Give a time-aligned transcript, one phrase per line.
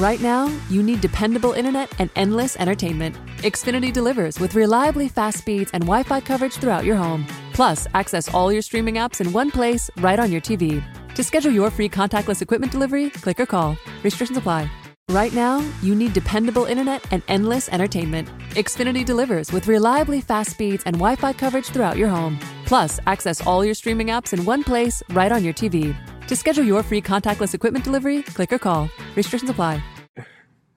[0.00, 3.16] Right now, you need dependable internet and endless entertainment.
[3.42, 7.26] Xfinity delivers with reliably fast speeds and Wi Fi coverage throughout your home.
[7.52, 10.82] Plus, access all your streaming apps in one place right on your TV.
[11.14, 13.76] To schedule your free contactless equipment delivery, click or call.
[14.02, 14.70] Restrictions apply.
[15.10, 18.26] Right now, you need dependable internet and endless entertainment.
[18.52, 22.38] Xfinity delivers with reliably fast speeds and Wi Fi coverage throughout your home.
[22.64, 25.94] Plus, access all your streaming apps in one place right on your TV.
[26.30, 28.88] To schedule your free contactless equipment delivery, click or call.
[29.16, 29.82] Restrictions apply.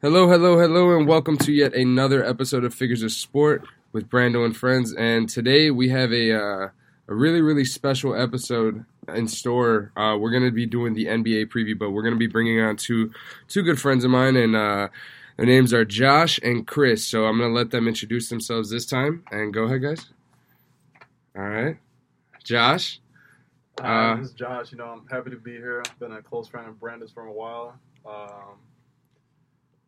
[0.02, 4.46] Hello, hello, hello, and welcome to yet another episode of Figures of Sport with Brando
[4.46, 4.94] and friends.
[4.94, 6.70] And today we have a uh,
[7.08, 9.92] a really, really special episode in store.
[9.96, 12.60] Uh, we're going to be doing the NBA preview, but we're going to be bringing
[12.60, 13.12] on two
[13.48, 14.88] two good friends of mine, and uh,
[15.38, 17.06] their names are Josh and Chris.
[17.06, 19.24] So I'm going to let them introduce themselves this time.
[19.30, 20.04] And go ahead, guys.
[21.38, 21.78] All right,
[23.82, 24.72] Hi, Uh, this is Josh.
[24.72, 25.84] You know, I'm happy to be here.
[25.86, 27.76] I've been a close friend of Brandon's for a while.
[28.06, 28.58] Um,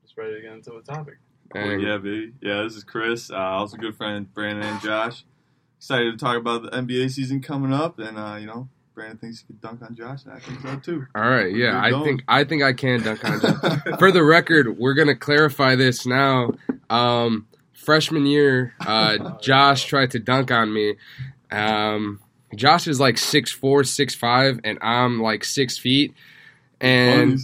[0.03, 1.15] just ready to get into the topic.
[1.53, 2.33] And Oh, yeah, baby.
[2.41, 3.29] Yeah, this is Chris.
[3.29, 5.23] Uh, also a good friend Brandon and Josh.
[5.77, 9.39] Excited to talk about the NBA season coming up, and uh, you know, Brandon thinks
[9.41, 11.05] he could dunk on Josh, and I think so too.
[11.13, 12.03] All right, yeah, I going.
[12.05, 13.79] think I think I can dunk on Josh.
[13.99, 16.53] For the record, we're gonna clarify this now.
[16.89, 20.95] Um, freshman year, uh, Josh tried to dunk on me.
[21.51, 22.19] Um,
[22.55, 26.13] Josh is like six four, six five, and I'm like six feet.
[26.81, 27.39] And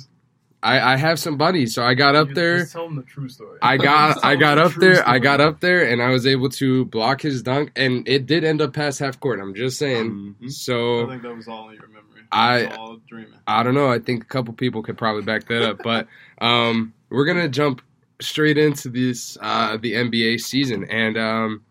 [0.64, 2.58] I, I have some buddies, so I got up Just- there.
[2.60, 3.58] Just tell him the true story.
[3.62, 5.08] I got I got the up true there.
[5.10, 8.44] I got up there, and I was able to block his dunk, and it did
[8.44, 9.40] end up past half court.
[9.40, 10.36] I'm just saying.
[10.42, 10.46] Mhm.
[10.46, 12.02] I So think that was all in your memory.
[12.32, 13.34] I- was all dreaming.
[13.48, 13.90] I don't know.
[13.92, 16.08] I think a couple people could probably back that up, but
[16.40, 17.82] um, we're gonna jump
[18.22, 21.64] straight into this uh, the NBA season, and um,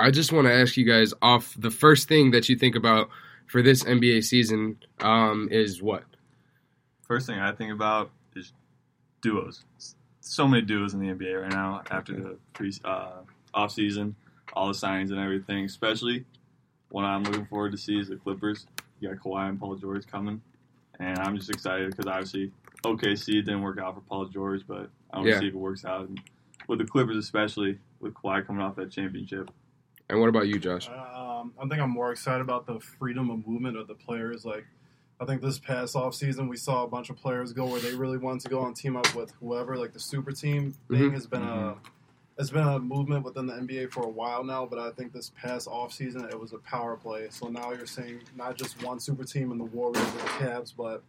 [0.00, 3.10] I just want to ask you guys off the first thing that you think about
[3.46, 6.04] for this NBA season um, is what?
[7.06, 8.52] First thing I think about is
[9.20, 9.64] duos.
[10.20, 14.14] So many duos in the NBA right now after the pre uh, off season,
[14.52, 15.64] all the signings and everything.
[15.64, 16.24] Especially
[16.90, 18.66] what I'm looking forward to see is the Clippers.
[19.00, 20.40] You got Kawhi and Paul George coming,
[20.98, 22.52] and I'm just excited because obviously
[22.84, 25.40] OKC didn't work out for Paul George, but I want to Yeah.
[25.40, 26.20] see if it works out and
[26.68, 29.50] with the Clippers, especially with Kawhi coming off that championship.
[30.10, 30.88] And what about you, Josh?
[30.88, 34.44] Um, I think I'm more excited about the freedom of movement of the players.
[34.44, 34.66] Like,
[35.20, 37.94] I think this past off season we saw a bunch of players go where they
[37.94, 39.76] really wanted to go and team up with whoever.
[39.76, 41.12] Like the super team thing Mhm.
[41.12, 41.76] has been a
[42.38, 44.64] it's been a movement within the NBA for a while now.
[44.64, 47.28] But I think this past off season it was a power play.
[47.30, 50.72] So now you're seeing not just one super team in the Warriors or the Cavs,
[50.74, 51.02] but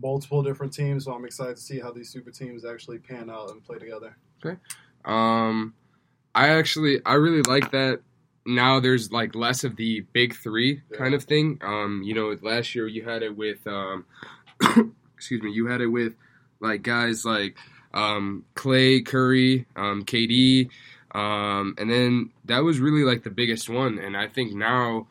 [0.00, 1.04] multiple different teams.
[1.04, 4.16] So I'm excited to see how these super teams actually pan out and play together.
[4.44, 4.58] Okay.
[5.04, 5.74] Um,
[6.34, 8.00] I actually I really like that.
[8.44, 11.58] Now there's like less of the big three kind of thing.
[11.62, 14.04] Um, you know, last year you had it with um,
[15.16, 16.14] excuse me, you had it with
[16.60, 17.56] like guys like
[17.94, 20.70] um, Clay, Curry, um, KD,
[21.12, 23.98] um, and then that was really like the biggest one.
[23.98, 25.08] And I think now,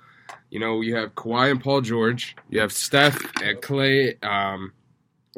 [0.50, 4.18] you know, you have Kawhi and Paul George, you have Steph and Clay.
[4.24, 4.74] Um,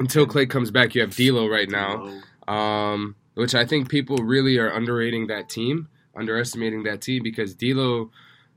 [0.00, 4.58] until Clay comes back, you have D'Lo right now um, which I think people really
[4.58, 8.10] are underrating that team, underestimating that team because D'Lo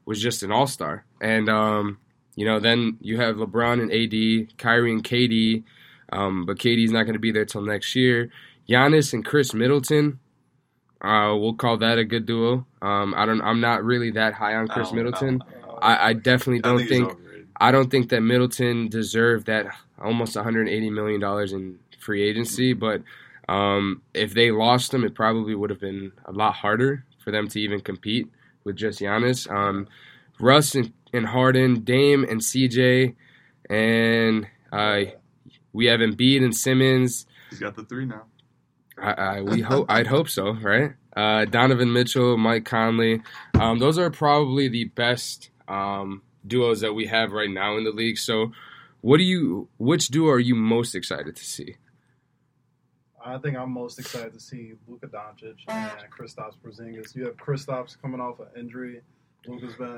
[0.05, 1.97] was just an all star, and um,
[2.35, 5.63] you know then you have LeBron and AD, Kyrie and KD,
[6.11, 8.29] um, but KD's not going to be there till next year.
[8.69, 10.19] Giannis and Khris Middleton,
[11.01, 12.65] uh, we'll call that a good duo.
[12.81, 15.37] Um, I don't, I'm not really that high on Chris No, Middleton.
[15.37, 15.79] no, no.
[15.81, 17.47] I, I definitely don't he's think overrated.
[17.59, 19.67] I don't think that Middleton deserved that
[20.01, 22.73] almost 180 million dollars in free agency.
[22.73, 23.03] But
[23.47, 27.49] um, if they lost him, it probably would have been a lot harder for them
[27.49, 28.25] to even compete
[28.63, 29.51] with just Giannis.
[29.51, 29.89] Um,
[30.39, 33.15] Russ and, and Harden, Dame and CJ,
[33.69, 35.01] and uh,
[35.73, 37.25] we have Embiid and Simmons.
[37.49, 38.23] He's got the three now.
[38.97, 40.93] I, I we hope I'd hope so, right?
[41.17, 43.21] Uh, Donovan Mitchell, Mike Conley,
[43.59, 47.91] um, those are probably the best um, duos that we have right now in the
[47.91, 48.17] league.
[48.17, 48.53] So,
[49.01, 49.67] what do you?
[49.79, 51.75] Which duo are you most excited to see?
[53.35, 57.15] I think I'm most excited to see Luka Doncic and Kristaps Porzingis.
[57.15, 59.01] You have Kristaps coming off an injury.
[59.45, 59.93] Luka's been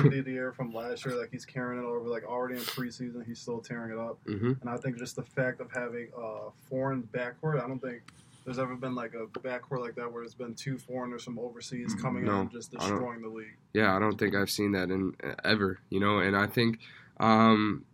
[0.00, 1.14] rookie of the year from last year.
[1.18, 2.08] Like he's carrying it over.
[2.08, 4.18] Like already in preseason, he's still tearing it up.
[4.26, 8.02] hmm And I think just the fact of having a foreign backcourt, I don't think
[8.44, 11.94] there's ever been like a backcourt like that where it's been two foreigners from overseas
[11.94, 13.56] coming No, in and just destroying the league.
[13.74, 15.14] Yeah, I don't think I've seen that in
[15.44, 15.78] ever.
[15.90, 16.78] You know, and I think
[17.20, 17.84] um,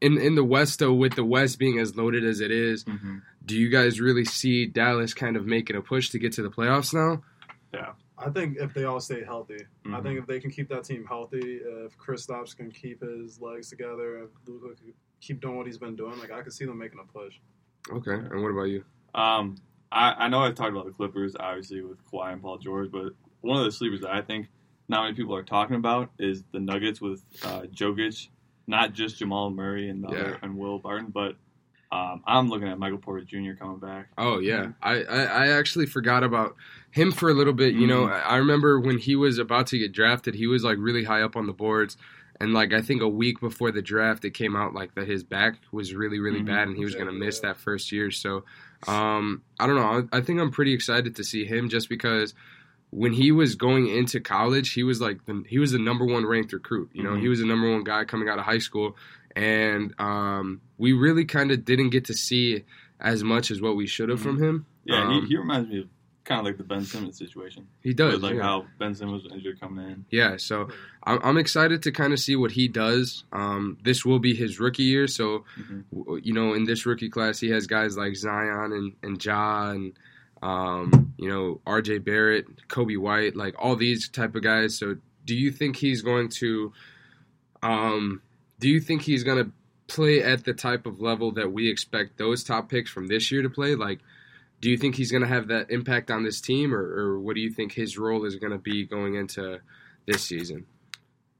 [0.00, 3.18] in in the West though, with the West being as loaded as it is, Mm-hmm.
[3.44, 6.50] Do you guys really see Dallas kind of making a push to get to the
[6.50, 7.22] playoffs now?
[7.74, 7.92] Yeah.
[8.18, 10.02] I think if they all stay healthy, I Mhm.
[10.02, 14.18] think if they can keep that team healthy, if Kristaps can keep his legs together,
[14.24, 17.00] if Luka can keep doing what he's been doing, like I could see them making
[17.00, 17.34] a push.
[17.90, 18.84] Okay, and what about you?
[19.14, 19.56] Um,
[19.90, 23.12] I, I know I've talked about the Clippers, obviously, with Kawhi and Paul George, but
[23.40, 24.46] one of the sleepers that I think
[24.88, 28.28] not many people are talking about is the Nuggets with uh, Jokic,
[28.68, 30.36] not just Jamal Murray and, the Yeah.
[30.42, 31.36] and Will Barton, but
[31.92, 33.52] um, I'm looking at Michael Porter Jr.
[33.58, 34.08] coming back.
[34.16, 36.56] Oh yeah, I, I I actually forgot about
[36.90, 37.74] him for a little bit.
[37.74, 38.12] You know, Mhm.
[38.12, 41.22] I I remember when he was about to get drafted, he was like really high
[41.22, 41.96] up on the boards,
[42.40, 45.22] and like I think a week before the draft, it came out like that his
[45.22, 46.46] back was really really Mhm.
[46.46, 47.50] bad, and he was going to miss yeah.
[47.50, 48.10] that first year.
[48.10, 48.44] So,
[48.88, 50.08] um, I don't know.
[50.12, 52.34] I, I think I'm pretty excited to see him just because.
[52.94, 56.26] When he was going into college, he was like the, he was the number one
[56.26, 56.90] ranked recruit.
[56.92, 57.20] You know, Mhm.
[57.22, 58.98] he was the number one guy coming out of high school,
[59.36, 62.64] and um, we really kind of didn't get to see
[63.00, 64.66] as much as what we should have from him.
[64.84, 65.88] Yeah, Um, he, he reminds me of
[66.24, 67.66] kind of like the Ben Simmons situation.
[67.82, 68.42] He does, With, like yeah.
[68.42, 70.04] how Ben Simmons was injured coming in.
[70.10, 70.68] Yeah, so
[71.02, 73.24] I'm, I'm excited to kind of see what he does.
[73.32, 76.24] Um, this will be his rookie year, so Mhm.
[76.24, 79.92] you know, in this rookie class, he has guys like Zion and and Ja and
[80.42, 81.98] um, you know R.J.
[81.98, 84.76] Barrett, Coby White, like all these type of guys.
[84.78, 86.72] So, do you think he's going to?
[87.62, 88.22] Um,
[88.62, 89.52] do you think he's going to
[89.88, 93.42] play at the type of level that we expect those top picks from this year
[93.42, 93.74] to play?
[93.74, 93.98] Like,
[94.60, 97.34] do you think he's going to have that impact on this team, or, or what
[97.34, 99.58] do you think his role is going to be going into
[100.06, 100.64] this season?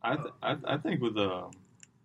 [0.03, 1.45] I, th- I I think with uh,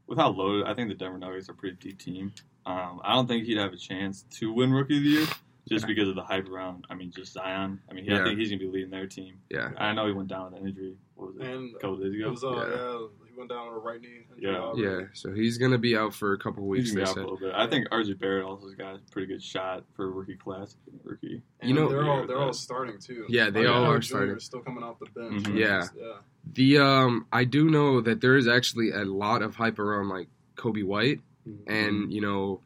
[0.06, 2.32] with how loaded, I think the Denver Nuggets are a pretty deep team.
[2.68, 5.28] Um, I don't think he'd have a chance to win Rookie of the Year
[5.68, 6.86] just because of the hype around.
[6.92, 7.82] I mean, just Zion.
[7.90, 8.24] I mean, he, I Yeah.
[8.26, 9.40] think he's gonna be leading their team.
[9.50, 10.96] Yeah, I know he went down with an injury.
[11.16, 11.48] What was it?
[11.48, 12.30] And a couple days It ago.
[12.30, 13.27] was, uh, Yeah.
[13.38, 13.40] Yeah.
[13.40, 14.26] went down on a right knee.
[14.40, 14.56] Yeah.
[14.58, 14.82] already.
[14.82, 15.08] yeah.
[15.14, 16.86] So he's going to be out for a couple weeks.
[16.90, 17.20] He's gonna be out said.
[17.22, 17.54] a little bit.
[17.56, 20.76] I think RJ Barrett also has got a pretty good shot for rookie class.
[21.04, 21.42] Rookie.
[21.60, 23.26] And You know- they're all Yeah, they're all starting too.
[23.30, 24.40] Yeah, they Michael all Porter are starting.
[24.40, 25.44] Still coming off the bench.
[25.44, 25.56] Mhm.
[25.58, 25.84] Yeah.
[25.98, 26.14] yeah.
[26.54, 30.28] The um, I do know that there is actually a lot of hype around like
[30.56, 31.20] Coby White,
[31.68, 32.62] and you know,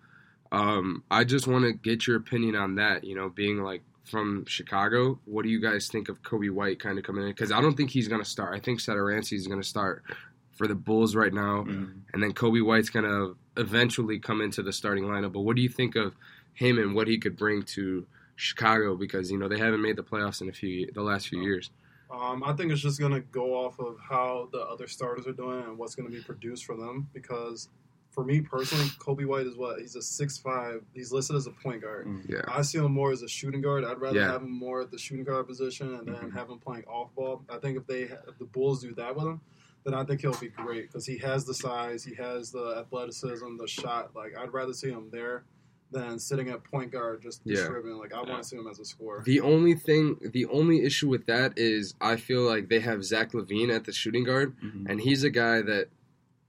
[0.51, 3.03] um, I just want to get your opinion on that.
[3.03, 6.97] You know, being like from Chicago, what do you guys think of Coby White kind
[6.99, 7.29] of coming in?
[7.29, 8.53] Because I don't think he's gonna start.
[8.55, 10.03] I think Satoransky is gonna start
[10.53, 12.01] for the Bulls right now, Mhm.
[12.13, 15.33] and then Coby White's gonna eventually come into the starting lineup.
[15.33, 16.15] But what do you think of
[16.53, 18.05] him and what he could bring to
[18.35, 18.95] Chicago?
[18.95, 21.71] Because you know they haven't made the playoffs in a few the last few years.
[22.09, 25.63] Um, I think it's just gonna go off of how the other starters are doing
[25.63, 27.07] and what's gonna be produced for them.
[27.13, 27.69] Because
[28.09, 30.83] for me personally, Coby White is what he's a six five.
[30.93, 32.07] He's listed as a point guard.
[32.07, 32.29] Mhm.
[32.29, 32.41] Yeah.
[32.49, 33.85] I see him more as a shooting guard.
[33.85, 34.31] I'd rather Yeah.
[34.33, 36.33] have him more at the shooting guard position and then Mhm.
[36.33, 37.45] have him playing off ball.
[37.49, 39.39] I think if they if the Bulls do that with him,
[39.83, 43.57] then I think he'll be great because he has the size, he has the athleticism,
[43.57, 44.11] the shot.
[44.15, 45.43] Like I'd rather see him there
[45.91, 47.55] than sitting at point guard just Yeah.
[47.57, 47.97] distributing.
[47.99, 48.29] Like I Yeah.
[48.29, 49.23] want to see him as a scorer.
[49.25, 53.31] The only thing, the only issue with that is I feel like they have Zach
[53.33, 54.89] LaVine at the shooting guard, Mhm.
[54.89, 55.89] and he's a guy that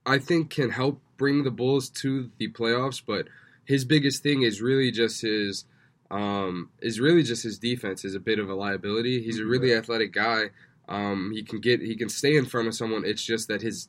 [0.06, 3.02] I think can help bring the Bulls to the playoffs.
[3.04, 3.28] But
[3.64, 5.64] his biggest thing is really just his,
[6.10, 9.22] um, is really just his defense is a bit of a liability.
[9.22, 10.50] He's a really athletic guy.
[10.88, 13.04] Um, he can get, he can stay in front of someone.
[13.04, 13.88] It's just that his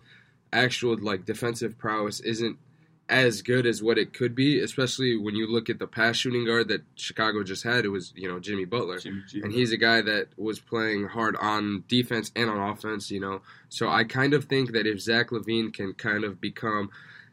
[0.52, 2.58] actual like defensive prowess isn't
[3.10, 6.46] as good as what it could be, especially when you look at the pass shooting
[6.46, 7.86] guard that Chicago just had.
[7.86, 11.36] It was you know Jimmy Butler, Jimmy and he's a guy that was playing hard
[11.36, 13.12] on defense and on offense.
[13.12, 16.92] You know, so I kind of think that if Zach LaVine can kind of become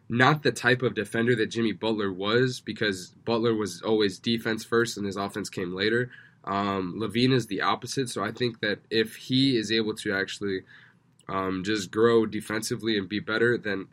[0.09, 4.97] not the type of defender that Jimmy Butler was, because Butler was always defense first
[4.97, 6.11] and his offense came later.
[6.45, 10.63] Um, LaVine is the opposite, so I think that if he is able to actually
[11.29, 13.87] um, just grow defensively and be better, then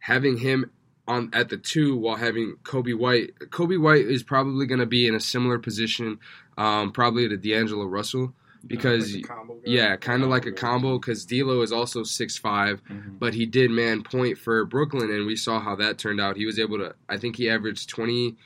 [0.00, 0.70] having him
[1.08, 5.06] on at the two while having Coby White, Coby White is probably going to be
[5.06, 6.18] in a similar position,
[6.58, 8.34] um, probably to D'Angelo Russell,
[8.66, 10.98] because Like combo yeah, kind of like a combo.
[10.98, 13.20] Because D'Lo is also six five, Mhm.
[13.20, 16.36] but he did man point for Brooklyn, and we saw how that turned out.
[16.36, 18.36] He was able to, I think he averaged 20,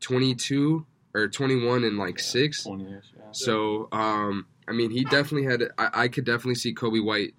[0.00, 0.86] 22
[1.16, 2.66] or 21 and like Yeah, six.
[2.66, 3.22] 20-ish, yeah.
[3.32, 5.62] So, um, I mean, he definitely had.
[5.78, 7.34] I, I could definitely see Coby White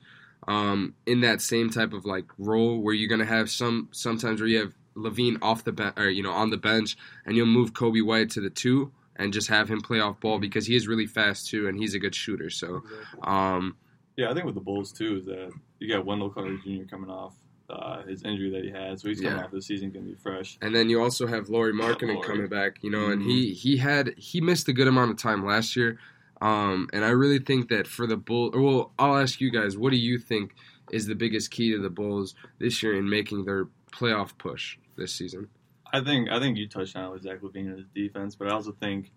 [0.48, 4.50] um, in that same type of like role where you're gonna have some sometimes where
[4.50, 7.74] you have LaVine off the bench or you know on the bench, and you'll move
[7.74, 10.88] Coby White to the two and just have him play off ball because he is
[10.88, 12.50] really fast too, and he's a good shooter.
[12.50, 12.84] So,
[13.24, 13.76] um,
[14.16, 16.84] Yeah, I think with the Bulls too is that you got Wendell Carter Jr.
[16.90, 17.34] coming off
[17.70, 19.44] uh, his injury that he had, so he's coming Yeah.
[19.46, 20.58] off the season going to be fresh.
[20.62, 22.28] and then you also have Lauri Markkanen Lauri.
[22.28, 23.26] coming back, you know, and Mhm.
[23.26, 26.00] he he had he missed a good amount of time last year.
[26.42, 29.90] Um, and I really think that for the Bull, well, I'll ask you guys, what
[29.90, 30.54] do you think
[30.92, 35.12] is the biggest key to the Bulls this year in making their playoff push this
[35.14, 35.50] season?
[35.92, 38.48] I think I think you touched on it with Zach LaVine and his defense, but
[38.48, 39.12] I also think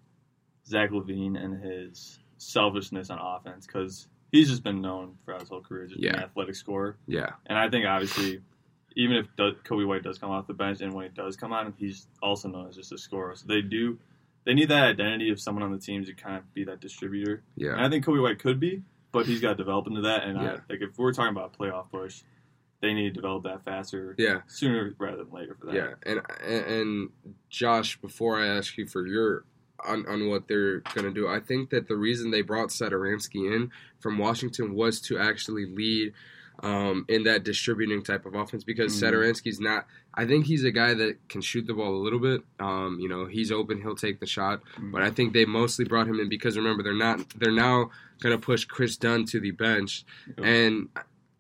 [0.67, 5.61] Zach LaVine and his selfishness on offense because he's just been known throughout his whole
[5.61, 6.15] career as just Yeah.
[6.17, 6.97] an athletic scorer.
[7.07, 8.41] Yeah, And I think obviously,
[8.97, 11.73] even if Coby White does come off the bench, and when he does come on,
[11.79, 13.35] he's also known as just a scorer.
[13.37, 13.99] So they do
[14.45, 17.35] they need that identity of someone on the team to kind of be that distributor.
[17.35, 18.83] And Yeah, I think Coby White could be,
[19.13, 20.25] but he's got to develop into that.
[20.25, 20.61] And I, Yeah.
[20.71, 22.23] like if we're talking about a playoff push,
[22.81, 24.41] they need to develop that faster, yeah.
[24.47, 25.75] sooner rather than later for that.
[25.75, 27.09] Yeah, and and, and
[27.51, 29.45] Josh, before I ask you for your
[29.87, 33.71] on, on what they're gonna do, I think that the reason they brought Satoransky in
[34.01, 36.13] from Washington was to actually lead
[36.63, 39.11] um, in that distributing type of offense because Mhm.
[39.11, 39.87] Satoransky's not.
[40.13, 42.43] I think he's a guy that can shoot the ball a little bit.
[42.59, 44.61] Um, you know, he's open, he'll take the shot.
[44.79, 44.93] Mhm.
[44.93, 48.37] But I think they mostly brought him in because remember they're not they're now gonna
[48.37, 50.05] push Kris Dunn to the bench
[50.37, 50.91] and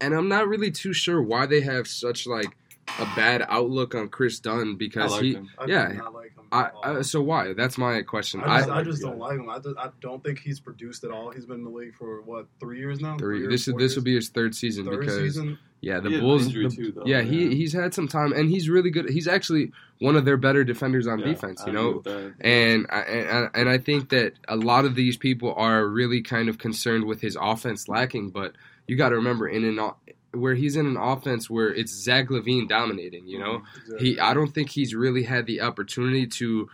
[0.00, 2.56] and I'm not really too sure why they have such like
[2.98, 5.34] a bad outlook on Kris Dunn because like he.
[5.34, 5.50] him.
[5.66, 6.00] Yeah.
[6.14, 6.32] like.
[6.52, 6.70] I.
[6.82, 7.52] I, um, so why?
[7.52, 8.40] That's my question.
[8.42, 9.48] I just, I, I, just don't like him.
[9.48, 11.30] I, just, I don't think he's produced at all.
[11.30, 13.16] He's been in the league for what three years now.
[13.16, 15.58] three, or this is this will be his third season third because season.
[15.80, 16.46] yeah, the He Bulls.
[16.46, 17.04] injury the- too, though.
[17.06, 19.08] yeah, he he's had some time and he's really good.
[19.10, 21.62] He's actually one of their better defenders on Yeah, defense.
[21.66, 22.34] You agree know, with that.
[22.40, 26.48] And I, and and I think that a lot of these people are really kind
[26.48, 28.30] of concerned with his offense lacking.
[28.30, 28.54] But
[28.88, 29.96] you got to remember, in an o-
[30.32, 34.12] where he's in an offense where it's Zach LaVine dominating, you know, Exactly.
[34.14, 36.68] he I don't think he's really had the opportunity to,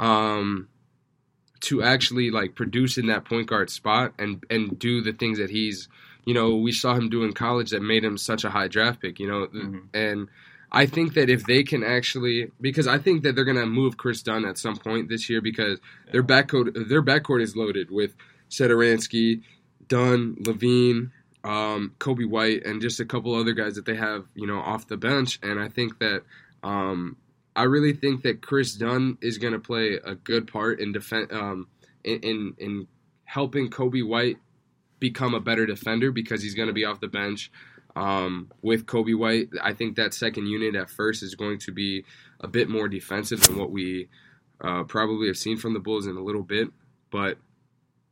[0.00, 0.68] um,
[1.60, 5.50] to actually like produce in that point guard spot and and do the things that
[5.50, 5.88] he's,
[6.24, 9.00] you know, we saw him do in college that made him such a high draft
[9.00, 9.18] pick.
[9.20, 9.82] You know, Mhm.
[9.94, 10.28] and.
[10.76, 13.96] I think that if they can actually, because I think that they're going to move
[13.96, 15.78] Kris Dunn at some point this year because
[16.10, 18.16] their backcourt their backcourt is loaded with
[18.50, 19.42] Satoransky,
[19.86, 21.12] Dunn, LaVine,
[21.44, 24.88] um, Coby White, and just a couple other guys that they have, you know, off
[24.88, 25.38] the bench.
[25.42, 26.22] And I think that
[26.62, 27.16] um,
[27.54, 31.30] I really think that Kris Dunn is going to play a good part in defense
[31.32, 31.68] um,
[32.02, 32.88] in, in in
[33.24, 34.38] helping Coby White
[34.98, 37.50] become a better defender because he's going to be off the bench.
[37.96, 42.04] Um, with Coby White, I think that second unit at first is going to be
[42.40, 44.08] a bit more defensive than what we
[44.60, 46.68] uh, probably have seen from the Bulls in a little bit.
[47.10, 47.38] But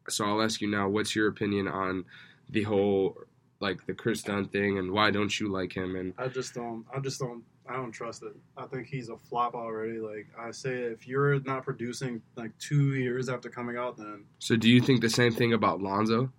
[0.08, 2.04] so I'll ask you now, what's your opinion on
[2.52, 3.18] the whole
[3.60, 5.96] like the Kris Dunn thing, and why don't you like him?
[5.96, 6.84] And I just don't.
[6.94, 7.42] I just don't.
[7.68, 8.34] I don't trust it.
[8.56, 9.98] I think he's a flop already.
[10.00, 14.56] Like I say, if you're not producing like two years after coming out, then so,
[14.56, 16.30] do you think the same thing about Lonzo?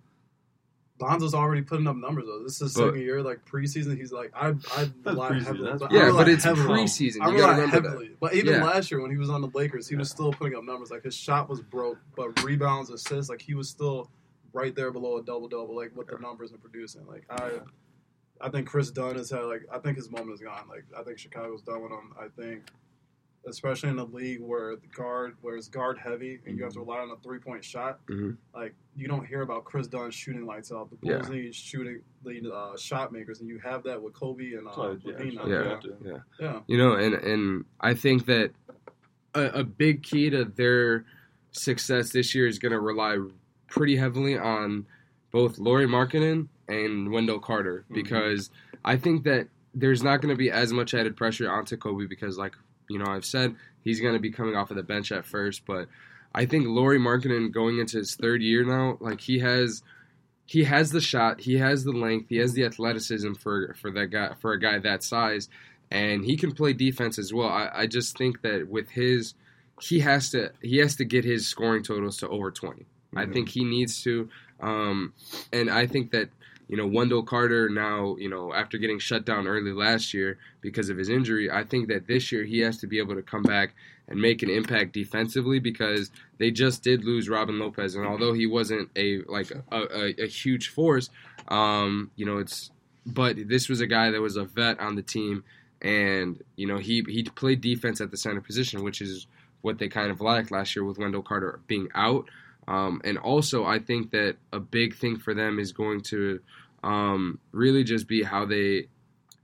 [1.00, 2.42] Lonzo's already putting up numbers though.
[2.44, 3.20] This is his But- second year.
[3.22, 5.64] Like preseason, he's like I I rely preseason, heavily.
[5.70, 7.22] that's But Yeah, I rely but it's heavily, preseason.
[7.22, 7.88] I You gotta rely remember that.
[7.88, 8.10] heavily.
[8.20, 8.64] But even Yeah.
[8.64, 10.90] last year when he was on the Lakers, he was still putting up numbers.
[10.92, 14.08] Like his shot was broke, but rebounds, assists, like he was still
[14.54, 17.06] right there below a double double, like with the numbers and producing.
[17.06, 17.58] Like I,
[18.40, 20.66] I think Kris Dunn has had like I think his moment is gone.
[20.68, 22.14] Like I think Chicago's done with him.
[22.18, 22.62] I think,
[23.46, 26.78] especially in a league where the guard where it's guard heavy and you have to
[26.78, 26.88] Mm-hmm.
[26.90, 27.98] rely on a three point shot.
[28.06, 28.36] Mhm.
[28.54, 30.88] Like you don't hear about Kris Dunn shooting lights out.
[30.90, 31.16] The Yeah.
[31.18, 34.72] Bulls need shooting lead uh, shot makers, and you have that with Coby and uh,
[34.72, 35.34] So, yeah, LaVine.
[35.42, 35.48] so.
[35.48, 36.18] Yeah, yeah.
[36.40, 36.60] yeah.
[36.68, 38.52] You know, and and I think that
[39.34, 41.04] a, a big key to their
[41.50, 43.18] success this year is going to rely
[43.74, 44.86] pretty heavily on
[45.30, 47.94] both Lauri Markkanen and Wendell Carter Mhm.
[47.94, 48.50] because
[48.84, 52.38] I think that there's not going to be as much added pressure onto Coby because,
[52.38, 52.54] like
[52.88, 55.64] you know, I've said he's going to be coming off of the bench at first,
[55.66, 55.88] but
[56.34, 59.82] I think Lauri Markkanen going into his third year now, like he has.
[60.46, 61.40] He has the shot.
[61.40, 62.28] He has the length.
[62.28, 65.48] He has the athleticism for for that guy for a guy that size
[65.90, 67.48] and he can play defense as well.
[67.48, 69.34] I, I just think that with his,
[69.80, 72.50] he has to he has to get his scoring totals to over
[73.14, 74.28] 20 I think he needs to,
[74.60, 75.12] um,
[75.52, 76.28] and I think that
[76.68, 80.90] you know Wendell Carter now you know after getting shut down early last year because
[80.90, 83.42] of his injury, I think that this year he has to be able to come
[83.42, 83.74] back
[84.08, 88.46] and make an impact defensively because they just did lose Robin Lopez, and although he
[88.46, 91.10] wasn't a like a, a, a huge force,
[91.48, 92.70] um, you know it's
[93.06, 95.44] but this was a guy that was a vet on the team
[95.84, 99.26] and you know he he played defense at the center position, which is
[99.60, 102.28] what they kind of lacked last year with Wendell Carter being out.
[102.66, 106.40] Um, and also, I think that a big thing for them is going to
[106.82, 108.88] um, really just be how they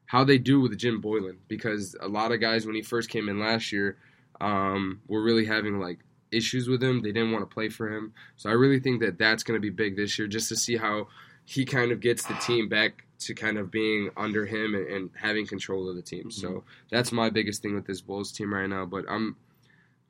[0.06, 3.28] how they do with Jim Boylen because a lot of guys when he first came
[3.28, 3.96] in last year
[4.40, 6.00] um, were really having like
[6.32, 7.02] issues with him.
[7.02, 8.12] They didn't want to play for him.
[8.36, 10.76] So I really think that that's going to be big this year, just to see
[10.76, 11.08] how
[11.44, 15.10] he kind of gets the team back to kind of being under him and, and
[15.14, 16.30] having control of the team.
[16.30, 18.86] So that's my biggest thing with this Bulls team right now.
[18.86, 19.36] But I'm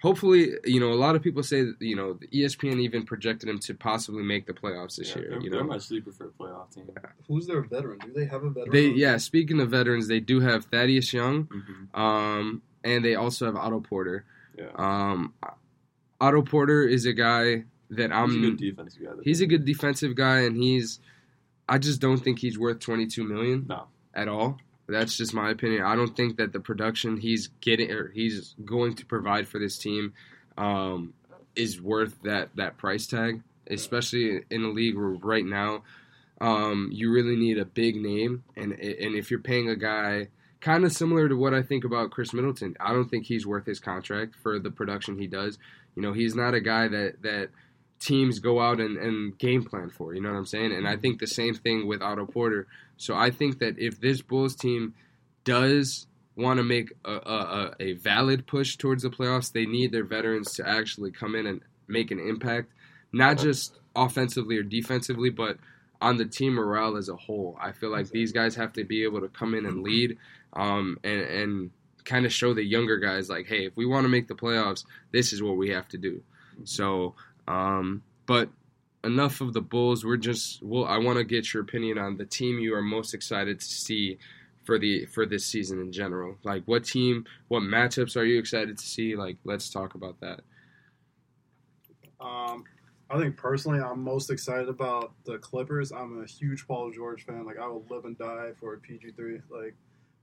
[0.03, 3.49] hopefully, you know, a lot of people say that you know the ESPN even projected
[3.49, 5.31] him to possibly make the playoffs this Yeah, year.
[5.31, 6.89] they're, You they're my sleeper for a playoff team.
[7.29, 7.99] Who's their veteran?
[7.99, 8.73] Do they have a veteran?
[8.73, 9.17] they yeah.
[9.19, 12.01] Speaking of veterans, they do have Thaddeus Young, Mm-hmm.
[12.01, 14.25] um, and they also have Otto Porter.
[14.59, 14.71] Yeah.
[14.77, 15.35] Um,
[16.21, 18.31] Otto Porter is a guy that I'm.
[18.31, 19.11] He's a good defensive guy.
[19.25, 21.01] he's a good defensive guy, and he's.
[21.69, 23.85] I just don't think he's worth 22 million No.
[24.13, 24.59] at all.
[24.91, 25.83] That's just my opinion.
[25.83, 29.79] I don't think that the production he's getting or he's going to provide for this
[29.79, 30.15] team
[30.59, 31.15] um,
[31.55, 35.83] is worth that that price tag, especially in a league where right now
[36.41, 40.29] um, you really need a big name, and and if you're paying a guy
[40.61, 43.67] kind of similar to what I think about Khris Middleton, I don't think he's worth
[43.67, 45.59] his contract for the production he does.
[45.95, 47.51] You know, he's not a guy that that
[47.99, 50.15] teams go out and, and game plan for.
[50.15, 50.73] You know what I'm saying?
[50.73, 52.67] And I think the same thing with Otto Porter.
[53.01, 54.95] So I think that if this Bulls team
[55.45, 60.05] does want to make a, a, a valid push towards the playoffs, they need their
[60.05, 62.73] veterans to actually come in and make an impact,
[63.11, 65.57] not just offensively or defensively, but
[66.03, 67.57] on the team morale as a whole.
[67.59, 70.19] I feel like these guys have to be able to come in and lead
[70.53, 71.71] um, and, and
[72.05, 74.85] kind of show the younger guys, like, hey, if we want to make the playoffs,
[75.11, 76.23] this is what we have to do.
[76.65, 77.15] So,
[77.49, 78.51] um, but
[79.05, 80.05] enough of the Bulls.
[80.05, 83.15] We're just, well, I want to get your opinion on the team you are most
[83.15, 84.19] excited to see
[84.65, 86.37] for the for this season in general.
[86.45, 89.17] Like, what team, what matchups are you excited to see?
[89.17, 90.41] Like, let's talk about that.
[92.21, 92.65] Um,
[93.11, 95.91] I think personally, I'm most excited about the Clippers.
[95.91, 97.45] I'm a huge Paul George fan.
[97.45, 99.43] Like, I will live and die for a PG3.
[99.51, 99.75] Like,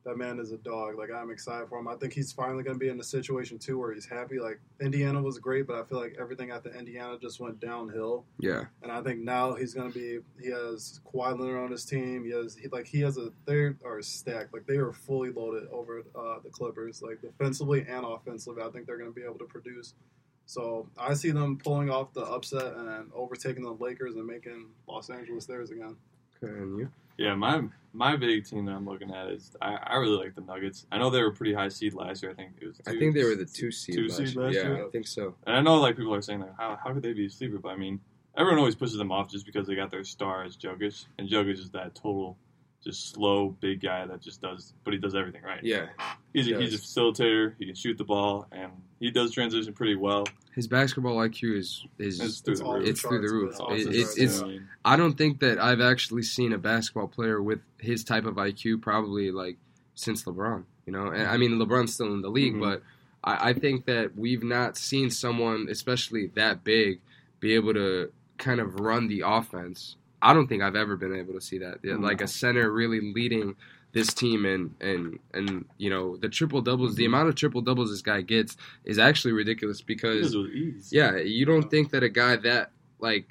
[0.08, 0.98] that man is a dog.
[0.98, 1.88] Like, I'm excited for him.
[1.90, 4.40] I think he's finally going to be in a situation, too, where he's happy.
[4.40, 8.24] Like, Indiana was great, but I feel like everything at the Indiana just went downhill.
[8.40, 8.64] Yeah.
[8.82, 12.24] And I think now he's going to be, he has Kawhi Leonard on his team.
[12.24, 14.54] He has, he, like, he has a, they are stacked.
[14.54, 18.64] Like, they are fully loaded over uh, the Clippers, like, defensively and offensively.
[18.64, 19.94] I think they're going to be able to produce.
[20.46, 25.10] So I see them pulling off the upset and overtaking the Lakers and making Los
[25.10, 25.98] Angeles theirs again.
[26.42, 26.90] Okay, and you?
[27.18, 30.42] Yeah, my my big team that I'm looking at is I, I really like the
[30.42, 30.86] Nuggets.
[30.92, 32.32] I know they were pretty high seed last year.
[32.32, 32.82] I think it was.
[32.86, 33.96] I think they were the two seed.
[33.96, 34.44] two last seed year.
[34.44, 34.86] last yeah, year?
[34.86, 35.36] I think so.
[35.46, 37.58] And I know like people are saying like how how could they be a sleeper?
[37.58, 38.00] But I mean,
[38.36, 41.60] everyone always pushes them off just because they got their star as Jokic, and Jokic
[41.60, 42.38] is that total
[42.84, 45.64] just slow big guy that just does, but he does everything right.
[45.64, 45.88] Yeah,
[46.34, 47.53] He's a, he's a facilitator.
[47.57, 50.25] He can shoot the ball, and he does transition pretty well.
[50.53, 52.84] his basketball IQ is is It's through It's the roof.
[52.84, 53.55] the it's through the roof.
[53.72, 54.41] it's It's It- it's it's.
[54.41, 54.60] yeah.
[54.86, 58.81] I don't think that I've actually seen a basketball player with his type of IQ
[58.81, 59.57] probably like
[59.96, 60.63] since LeBron.
[60.85, 62.59] You know, and I mean LeBron's still in the league, Mhm.
[62.61, 62.83] but
[63.24, 67.00] I, I think that we've not seen someone, especially that big,
[67.40, 69.96] be able to kind of run the offense.
[70.22, 71.81] I don't think I've ever been able to see that.
[71.83, 72.01] Mhm.
[72.01, 73.55] Like a center really leading
[73.98, 77.90] this team and and and you know the triple doubles, the amount of triple doubles
[77.90, 78.55] this guy gets
[78.86, 80.90] is actually ridiculous because does it with ease.
[80.92, 83.25] yeah, you don't think that a guy that like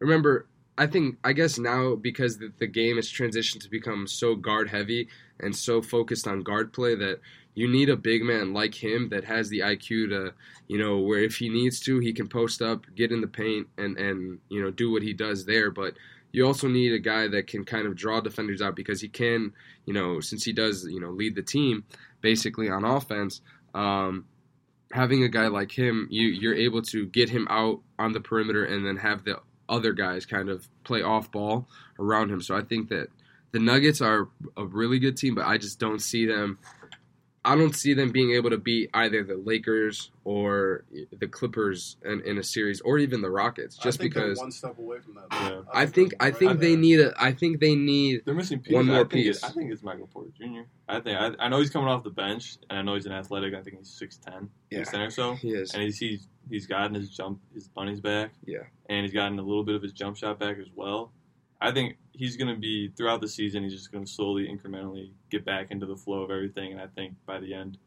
[0.00, 0.46] remember
[0.76, 4.68] I think I guess now because the, the game has transitioned to become so guard
[4.68, 5.08] heavy
[5.40, 7.20] and so focused on guard play that
[7.54, 10.34] you need a big man like him that has the IQ to
[10.68, 13.66] you know where if he needs to he can post up, get in the paint
[13.78, 15.94] and and you know do what he does there, but
[16.32, 19.52] you also need a guy that can kind of draw defenders out because he can,
[19.84, 21.84] you know, since he does, you know, lead the team
[22.20, 23.42] basically on offense.
[23.74, 24.24] Um,
[24.92, 28.64] having a guy like him, you you're able to get him out on the perimeter
[28.64, 31.68] and then have the other guys kind of play off ball
[31.98, 32.40] around him.
[32.40, 33.08] So I think that
[33.52, 36.58] the Nuggets are a really good team, but I just don't see them.
[37.44, 40.84] I don't see them being able to beat either the Lakers or
[41.18, 44.52] the Clippers in, in a series, or even the Rockets, just I think because one
[44.52, 45.26] step away from that.
[45.30, 45.62] Yeah.
[45.72, 47.12] I think I they're think they need a.
[47.20, 48.22] I think they need.
[48.24, 48.74] They're missing pieces.
[48.74, 49.38] One more I piece.
[49.38, 50.60] It, I think it's Michael Porter Jr.
[50.88, 53.12] I think I, I know he's coming off the bench, and I know he's an
[53.12, 53.54] athletic.
[53.54, 54.80] I think he's 6'10", Yeah.
[54.80, 55.34] 6'10 or so.
[55.34, 55.74] He is.
[55.74, 58.32] And he's, he's he's gotten his jump, his bunnies back.
[58.44, 58.60] Yeah.
[58.88, 61.12] And he's gotten a little bit of his jump shot back as well.
[61.62, 63.62] I think he's going to be throughout the season.
[63.62, 66.72] He's just going to slowly, incrementally get back into the flow of everything.
[66.72, 67.78] And I think by the end,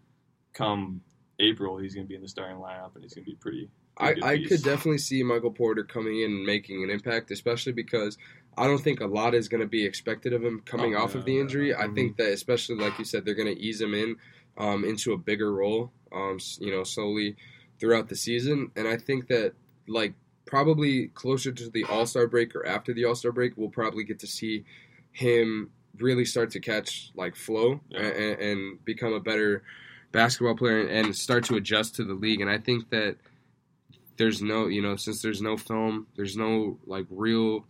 [0.53, 1.01] come
[1.39, 3.69] April, he's going to be in the starting lineup, and he's going to be pretty.
[3.97, 7.31] I, pretty good I could definitely see Michael Porter coming in and making an impact,
[7.31, 8.17] especially because
[8.57, 11.13] I don't think a lot is going to be expected of him coming Oh, off
[11.13, 11.41] yeah, of the yeah.
[11.41, 11.75] injury.
[11.75, 14.15] I think that, especially like you said, they're going to ease him in
[14.57, 17.35] um, into a bigger role, um, you know, slowly
[17.79, 18.71] throughout the season.
[18.77, 19.53] And I think that,
[19.87, 20.13] like,
[20.45, 24.03] probably closer to the All Star break or after the All Star break, we'll probably
[24.03, 24.65] get to see
[25.11, 28.01] him really start to catch like flow Yeah.
[28.01, 29.63] and, and become a better
[30.11, 32.41] basketball player and start to adjust to the league.
[32.41, 33.17] And I think that
[34.17, 37.65] there's no, you know, since there's no film, there's no like real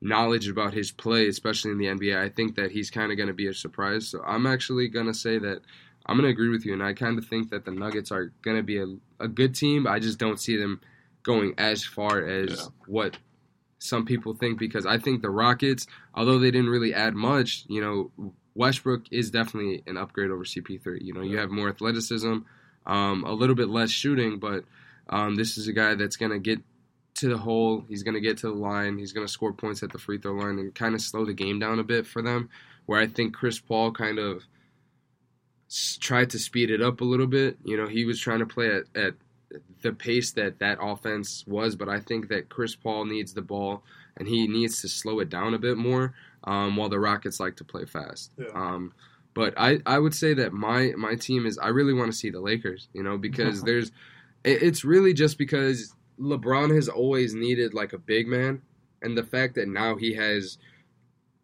[0.00, 2.18] knowledge about his play, especially in the NBA.
[2.18, 4.08] I think that he's kind of going to be a surprise.
[4.08, 5.60] So I'm actually going to say that
[6.06, 8.32] I'm going to agree with you, and I kind of think that the Nuggets are
[8.42, 8.86] going to be a,
[9.18, 9.86] a good team.
[9.86, 10.80] I just don't see them
[11.26, 12.66] going as far as Yeah.
[12.86, 13.18] what
[13.78, 17.80] some people think because I think the Rockets, although they didn't really add much, you
[17.80, 21.02] know, Westbrook is definitely an upgrade over CP3.
[21.02, 22.38] You know, you have more athleticism,
[22.86, 24.64] um, a little bit less shooting, but
[25.10, 26.60] um, this is a guy that's going to get
[27.16, 27.84] to the hole.
[27.88, 28.96] He's going to get to the line.
[28.98, 31.34] He's going to score points at the free throw line and kind of slow the
[31.34, 32.48] game down a bit for them.
[32.86, 34.44] Where I think Chris Paul kind of
[35.68, 37.58] s- tried to speed it up a little bit.
[37.64, 39.14] You know, he was trying to play at, at
[39.82, 43.82] the pace that that offense was, but I think that Chris Paul needs the ball
[44.16, 46.14] and he needs to slow it down a bit more.
[46.44, 48.30] Um, while the Rockets like to play fast.
[48.38, 48.46] Yeah.
[48.54, 48.92] Um,
[49.34, 52.30] but I, I would say that my my team is I really want to see
[52.30, 53.90] the Lakers, you know, because there's
[54.44, 58.62] it, it's really just because LeBron has always needed like a big man,
[59.02, 60.56] and the fact that now he has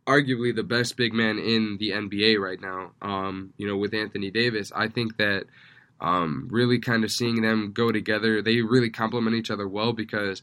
[0.06, 4.30] arguably the best big man in the NBA right now, um, you know, with Anthony
[4.30, 5.44] Davis, I think that
[6.02, 10.42] um, really kind of seeing them go together, they really complement each other well because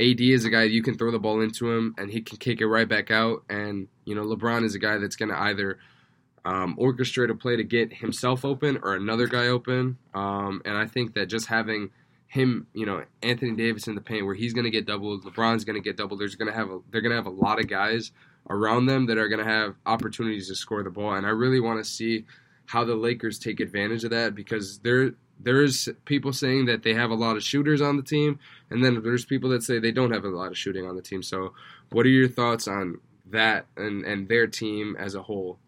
[0.00, 2.60] AD is a guy you can throw the ball into him and he can kick
[2.60, 5.78] it right back out, and you know LeBron is a guy that's going to either
[6.44, 10.86] um, orchestrate a play to get himself open or another guy open, um, and I
[10.86, 11.90] think that just having
[12.26, 15.64] him, you know, Anthony Davis in the paint where he's going to get doubled, LeBron's
[15.64, 16.20] going to get doubled.
[16.20, 18.12] There's going to have a, they're going to have a lot of guys
[18.48, 21.60] around them that are going to have opportunities to score the ball, and I really
[21.60, 22.24] want to see
[22.70, 27.10] how the Lakers take advantage of that because there there's people saying that they have
[27.10, 28.38] a lot of shooters on the team,
[28.70, 31.02] and then there's people that say they don't have a lot of shooting on the
[31.02, 31.20] team.
[31.20, 31.52] So,
[31.90, 35.58] what are your thoughts on that and and their team as a whole?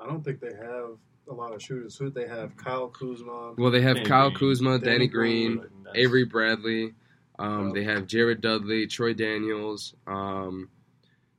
[0.00, 0.90] I don't think they have
[1.28, 1.96] a lot of shooters.
[1.96, 2.56] Who they have?
[2.56, 3.54] Kyle Kuzma.
[3.58, 4.38] Well, they have Danny Kyle Green.
[4.38, 5.56] Kuzma, Danny Danny Green.
[5.56, 6.94] Green, Avery Bradley.
[7.40, 7.74] Um, Yep.
[7.74, 9.94] They have Jared Dudley, Troy Daniels.
[10.06, 10.68] Um,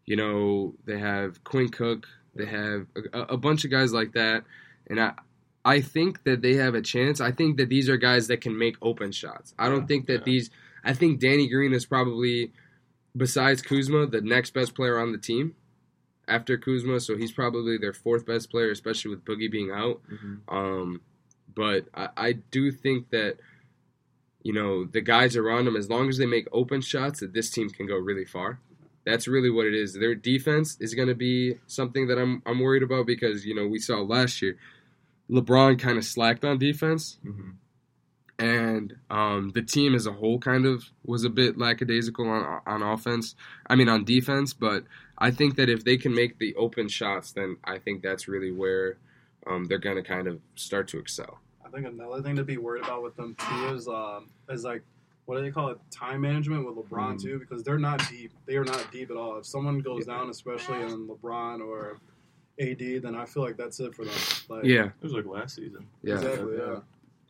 [0.06, 2.08] you know, they have Quinn Cook.
[2.36, 4.44] They have a, a bunch of guys like that,
[4.88, 5.14] and I,
[5.66, 7.22] I think that they have a chance.
[7.22, 9.54] I think that these are guys that can make open shots.
[9.58, 10.26] I don't think that yeah.
[10.26, 10.50] these.
[10.84, 12.52] I think Danny Green is probably,
[13.16, 15.56] besides Kuzma, the next best player on the team.
[16.28, 20.02] After Kuzma, so he's probably their fourth best player, especially with Boogie being out.
[20.10, 20.40] Mhm.
[20.48, 21.02] Um,
[21.54, 23.38] but I, I do think that
[24.42, 27.50] you know the guys around him, as long as they make open shots, that this
[27.50, 28.60] team can go really far.
[29.06, 29.94] That's really what it is.
[29.94, 33.68] Their defense is going to be something that I'm I'm worried about because you know
[33.68, 34.58] we saw last year,
[35.30, 37.56] LeBron kind of slacked on defense, Mhm.
[38.40, 42.82] and um, the team as a whole kind of was a bit lackadaisical on on
[42.82, 43.36] offense.
[43.68, 44.86] I mean on defense, but
[45.18, 48.52] I think that if they can make the open shots, then I think that's really
[48.52, 48.98] where
[49.46, 51.40] um, they're going to kind of start to excel.
[51.66, 54.84] I think another thing to be worried about with them too is um, is like
[55.26, 55.78] what do they call it?
[55.92, 57.22] Time management with LeBron Mhm.
[57.22, 58.32] too, because they're not deep.
[58.46, 59.38] They are not deep at all.
[59.38, 62.00] If someone goes down, especially on LeBron or
[62.60, 64.14] AD, then I feel like that's it for them.
[64.50, 65.86] Like, Yeah, It was like last season.
[66.04, 66.16] yeah.
[66.16, 66.58] exactly.
[66.58, 66.80] Yeah.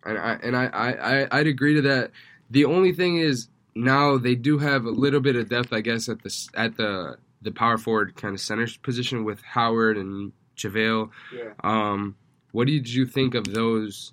[0.05, 2.11] and I and I, I, I I'd agree to that.
[2.51, 6.09] The only thing is now they do have a little bit of depth, I guess,
[6.09, 11.09] at the at the the power forward kind of center position with Howard and JaVale.
[11.33, 11.53] Yeah.
[11.63, 12.15] Um,
[12.51, 14.11] what did you think of those?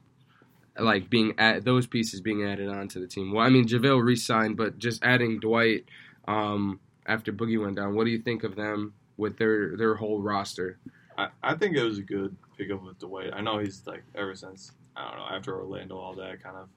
[0.81, 3.33] Like being at those pieces being added onto the team.
[3.33, 5.85] Well, I mean, JaVale re-signed, but just adding Dwight
[6.27, 7.95] um, after Boogie went down.
[7.95, 10.79] What do you think of them with their their whole roster?
[11.19, 13.31] I, I think it was a good pickup with Dwight.
[13.35, 16.69] I know he's like ever since I don't know after Orlando, all that kind of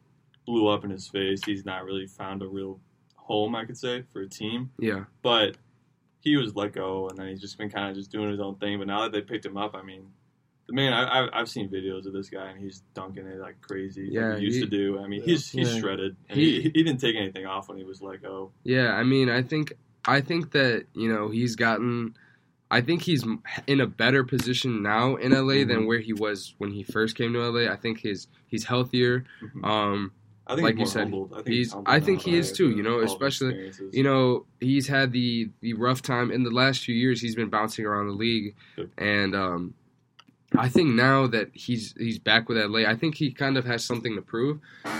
[0.45, 1.41] blew up in his face.
[1.45, 2.79] He's not really found a real
[3.15, 4.71] home, I could say, for a team.
[4.77, 5.55] Yeah, But
[6.19, 8.55] he was let go, and then he's just been kind of just doing his own
[8.55, 8.79] thing.
[8.79, 10.07] But now that they picked him up, I mean,
[10.69, 14.09] man, I, I, I've seen videos of this guy, and he's dunking it like crazy.
[14.11, 14.99] Yeah, like he used he- to do.
[14.99, 15.25] I mean, Yeah.
[15.25, 15.79] he's he's Yeah.
[15.79, 18.51] shredded, and He- he, he didn't take anything off when he was let go.
[18.63, 19.73] Yeah, I mean, I think
[20.05, 22.15] I think that you know he's gotten.
[22.71, 23.23] I think he's
[23.67, 25.87] in a better position now in LA than Mhm.
[25.87, 27.71] where he was when he first came to LA.
[27.71, 29.25] I think his he's healthier.
[29.43, 29.63] Mhm.
[29.63, 30.11] Um,
[30.47, 31.33] I think like he's you said, humbled.
[31.33, 31.75] I think he's.
[31.85, 32.71] I think he is too.
[32.71, 36.41] You know, all of his especially you know he's had the the rough time in
[36.43, 37.21] the last few years.
[37.21, 38.55] He's been bouncing around the league,
[38.97, 39.73] and um,
[40.57, 43.83] I think now that he's he's back with LA, I think he kind of has
[43.83, 44.59] something to prove.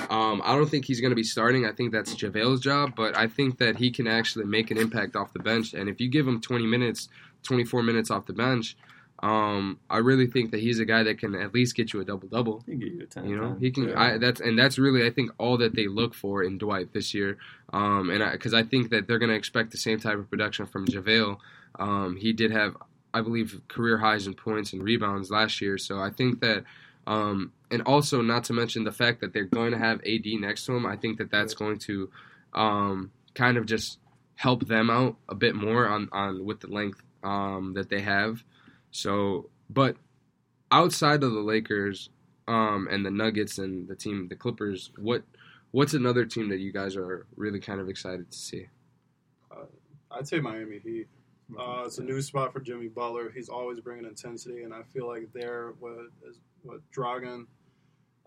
[0.10, 1.66] Um, I don't think he's going to be starting.
[1.66, 5.16] I think that's JaVale's job, but I think that he can actually make an impact
[5.16, 5.74] off the bench.
[5.74, 7.10] And if you give him 20 minutes,
[7.44, 8.76] 24 minutes off the bench,
[9.24, 12.06] um, I really think that he's a guy that can at least get you a
[12.06, 12.62] double double.
[12.66, 13.30] he can get you a ten.
[13.30, 13.60] You know, 10.
[13.60, 13.90] he can.
[13.90, 14.02] Yeah.
[14.02, 17.14] I, that's and that's really I think all that they look for in Dwight this
[17.14, 17.38] year.
[17.72, 20.66] Um, and because I, think that they're going to expect the same type of production
[20.68, 21.38] from Javale.
[21.80, 22.78] Um, he did have,
[23.14, 25.78] I believe, career highs in points and rebounds last year.
[25.78, 26.64] So I think that,
[27.06, 30.66] um, and also not to mention the fact that they're going to have AD next
[30.66, 30.86] to him.
[30.86, 32.10] I think that that's going to,
[32.54, 34.00] um, kind of just
[34.36, 38.44] help them out a bit more on on with the length um, that they have.
[38.92, 39.96] So, but
[40.72, 42.10] outside of the Lakers
[42.48, 45.24] um, and the Nuggets and the team, the Clippers, what
[45.72, 48.68] what's another team that you guys are really kind of excited to see?
[50.12, 51.08] I'd say Miami Heat.
[51.58, 53.30] Uh, it's a new spot for Jimmy Butler.
[53.34, 56.12] He's always bringing intensity, and I feel like they're with,
[56.64, 57.48] with Dragon,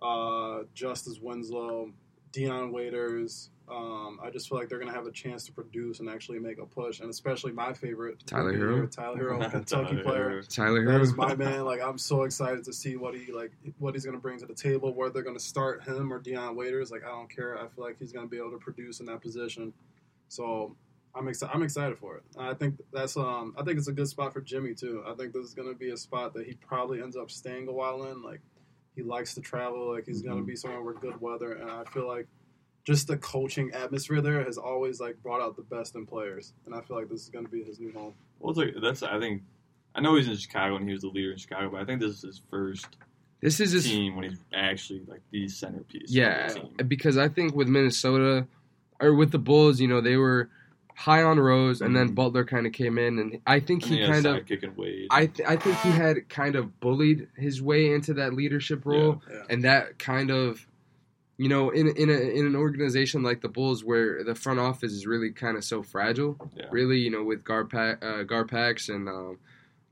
[0.02, 1.90] uh, Justice Winslow,
[2.32, 5.98] Dion Waiters, Um, I just feel like they're going to have a chance to produce
[6.00, 8.86] and actually make a push, and especially my favorite Tyler rookie Herro?
[8.90, 10.42] Tyler Herro, Kentucky Tyler player.
[10.42, 11.02] Tyler That Herro.
[11.02, 11.60] is my man.
[11.64, 14.54] Like I'm so excited to see what he like what he's gonna bring to the
[14.54, 14.92] table.
[14.94, 17.58] Where they're gonna start him or Dion Waiters, like I don't care.
[17.58, 19.72] I feel like he's gonna be able to produce in that position.
[20.28, 20.76] So
[21.16, 21.52] I'm excited.
[21.54, 22.22] I'm excited for it.
[22.38, 23.54] I think that's um.
[23.58, 25.02] I think it's a good spot for Jimmy too.
[25.06, 27.72] I think this is gonna be a spot that he probably ends up staying a
[27.72, 28.22] while in.
[28.22, 28.40] Like
[28.94, 29.92] he likes to travel.
[29.92, 30.46] Like he's gonna Mhm.
[30.46, 32.26] be somewhere with good weather, and I feel like.
[32.84, 36.72] Just the coaching atmosphere there has always like brought out the best in players, and
[36.72, 38.14] I feel like this is going to be his new home.
[38.38, 39.42] Well, it's like that's I think
[39.96, 42.00] I know he's in Chicago and he was the leader in Chicago, but I think
[42.00, 42.86] this is his first
[43.40, 46.12] This is his team when he's actually like the centerpiece.
[46.12, 46.86] Yeah, of the team.
[46.86, 48.46] because I think with Minnesota
[49.00, 50.48] or with the Bulls, you know, they were
[50.98, 52.14] high on Rose, and then Mhm.
[52.14, 54.76] Butler kind of came in, and I think And he he kind of, sidekick and
[54.76, 55.08] Wade.
[55.10, 59.22] I th- I think he had kind of bullied his way into that leadership role,
[59.30, 59.42] Yeah.
[59.50, 60.66] and that kind of,
[61.36, 64.92] you know, in in a in an organization like the Bulls where the front office
[64.92, 66.64] is really kind of so fragile, yeah.
[66.70, 69.08] really, you know, with Garpax, uh, Garpax and.
[69.08, 69.38] Um,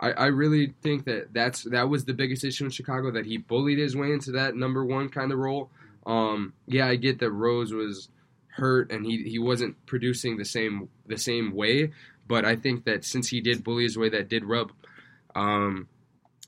[0.00, 3.36] I, I really think that that's that was the biggest issue in Chicago that he
[3.38, 5.70] bullied his way into that number one kind of role.
[6.04, 8.08] Um, yeah, I get that Rose was
[8.56, 11.92] hurt and he, he wasn't producing the same the same way,
[12.26, 14.72] but I think that since he did bully his way, that did rub
[15.34, 15.88] um,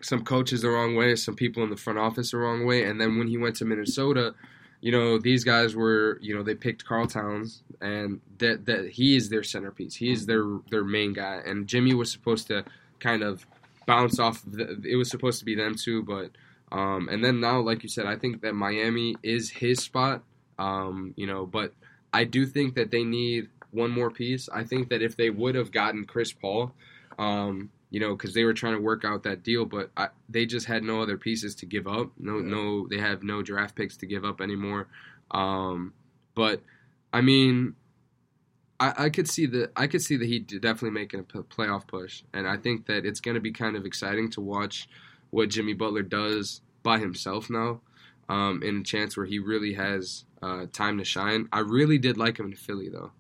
[0.03, 3.01] some coaches the wrong way, some people in the front office the wrong way, and
[3.01, 4.35] then when he went to Minnesota,
[4.81, 9.17] you know these guys were you know they picked Karl Towns and that that he
[9.17, 12.65] is their centerpiece, he is their their main guy, and Jimmy was supposed to
[13.01, 13.47] kind of
[13.87, 14.45] bounce off.
[14.45, 16.31] Of the, it was supposed to be them too, but
[16.73, 20.23] um, and then now, like you said, I think that Miami is his spot.
[20.59, 21.73] Um, you know, but
[22.17, 24.49] I do think that they need one more piece.
[24.49, 26.73] I think that if they would have gotten Chris Paul,
[27.19, 30.47] um, you know, because they were trying to work out that deal, but I, they
[30.47, 32.13] just had no other pieces to give up.
[32.19, 34.89] No, no, they have no draft picks to give up anymore.
[35.31, 35.93] Um,
[36.35, 36.63] but
[37.13, 37.75] I mean,
[38.81, 41.87] I, I could see the I could see the Heat definitely making a p- playoff
[41.87, 44.89] push, and I think that it's going to be kind of exciting to watch
[45.29, 47.83] what Jimmy Butler does by himself now,
[48.29, 51.49] um, in a chance where he really has uh, time to shine.
[51.53, 53.13] I really did like him in Philly, though.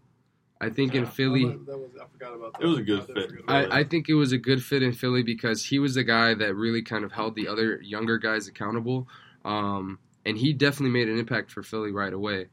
[0.60, 2.62] I think in Philly, that was, I forgot about that.
[2.62, 3.14] It was a good fit.
[3.14, 3.72] forget about that.
[3.72, 6.32] I, I think it was a good fit in Philly because he was the guy
[6.32, 9.06] that really kind of held the other younger guys accountable.
[9.44, 12.46] Um, and he definitely made an impact for Philly right away.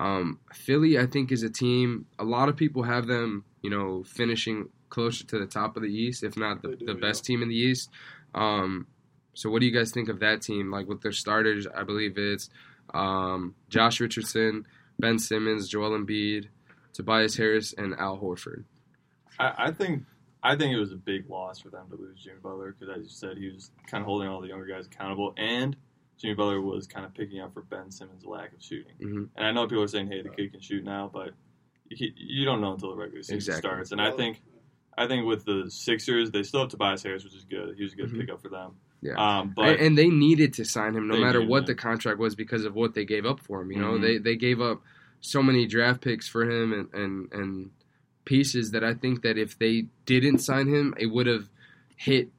[0.00, 4.02] Um, Philly, I think, is a team, a lot of people have them, you know,
[4.02, 7.00] finishing closer to the top of the East, if not the, do, the yeah.
[7.00, 7.90] best team in the East.
[8.34, 8.88] Um,
[9.34, 10.70] so, what do you guys think of that team?
[10.70, 12.48] Like with their starters, I believe it's
[12.92, 14.66] um, Josh Richardson,
[14.98, 16.46] Ben Simmons, Joel Embiid,
[16.92, 18.64] Tobias Harris, and Al Horford.
[19.38, 20.04] I, I think
[20.42, 23.02] I think it was a big loss for them to lose Jimmy Butler because, as
[23.02, 25.76] you said, he was kind of holding all the younger guys accountable, and
[26.18, 28.92] Jimmy Butler was kind of picking up for Ben Simmons' lack of shooting.
[29.00, 29.28] Mhm.
[29.36, 31.30] And I know people are saying, "Hey, the kid can shoot now," but
[31.88, 33.60] you, you don't know until the regular season Exactly.
[33.60, 33.92] starts.
[33.92, 34.40] And I think
[34.96, 37.74] I think with the Sixers, they still have Tobias Harris, which is good.
[37.76, 38.20] He was a good Mhm.
[38.20, 38.76] pickup for them.
[39.04, 39.12] Yeah.
[39.40, 42.64] Um, but and, they needed to sign him no matter what the contract was because
[42.64, 43.70] of what they gave up for him.
[43.70, 44.00] You know, Mhm.
[44.00, 44.82] they they gave up
[45.20, 47.70] so many draft picks for him and and and
[48.24, 51.50] pieces that I think that if they didn't sign him, it would have
[51.96, 52.30] hit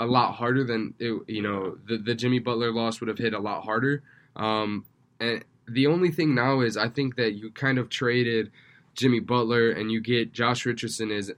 [0.00, 3.32] a lot harder than it, you know the the Jimmy Butler loss would have hit
[3.32, 4.02] a lot harder.
[4.34, 4.84] Um,
[5.20, 8.50] and the only thing now is I think that you kind of traded
[8.94, 11.30] Jimmy Butler and you get Josh Richardson as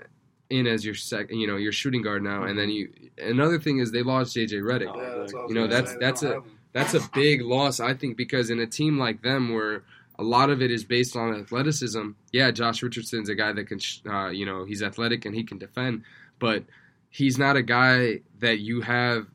[0.53, 2.93] in as your sec, you know, your shooting guard now, and then you.
[3.19, 4.93] Another thing is they lost JJ Redick.
[4.95, 6.43] Oh, Yeah, that's what I was You know, that's- that's a-
[6.75, 9.85] That's a big loss, I think, because in a team like them where
[10.19, 13.79] a lot of it is based on athleticism, yeah, Josh Richardson's a guy that can,
[14.11, 16.03] uh, you know, he's athletic and he can defend,
[16.39, 16.65] but
[17.11, 19.27] he's not a guy that you have,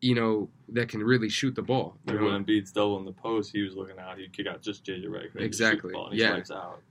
[0.00, 1.96] you know, that can really shoot the ball.
[2.06, 2.24] Like know?
[2.26, 4.18] when Embiid's double in the post, he was looking out.
[4.18, 5.22] He'd kick out just JJ Redick.
[5.22, 6.42] He'd shoot the Exactly, and yeah.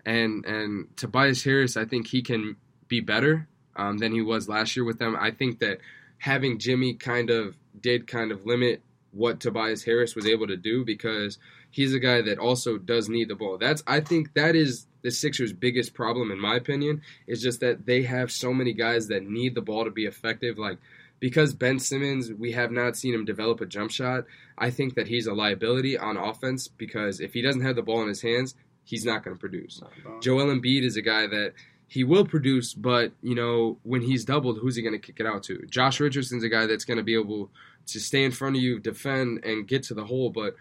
[0.06, 2.56] and and Tobias Harris, I think he can
[2.88, 5.15] be better um, than he was last year with them.
[5.19, 5.79] I think that
[6.17, 10.86] having Jimmy kind of did kind of limit what Tobias Harris was able to do
[10.86, 11.39] because
[11.71, 13.58] he's a guy that also does need the ball.
[13.58, 17.86] That's I think that is the Sixers' biggest problem in my opinion is just that
[17.86, 20.77] they have so many guys that need the ball to be effective like
[21.19, 24.25] because Ben Simmons, we have not seen him develop a jump shot.
[24.58, 28.01] I think that he's a liability on offense because if he doesn't have the ball
[28.01, 29.82] in his hands, he's not going to produce.
[30.21, 31.53] Joel Embiid is a guy that
[31.89, 35.25] he will produce, but you know when he's doubled, who's he going to kick it
[35.25, 35.65] out to?
[35.69, 37.49] Josh Richardson's a guy that's going to be able
[37.88, 40.56] to stay in front of you, defend, and get to the hole, but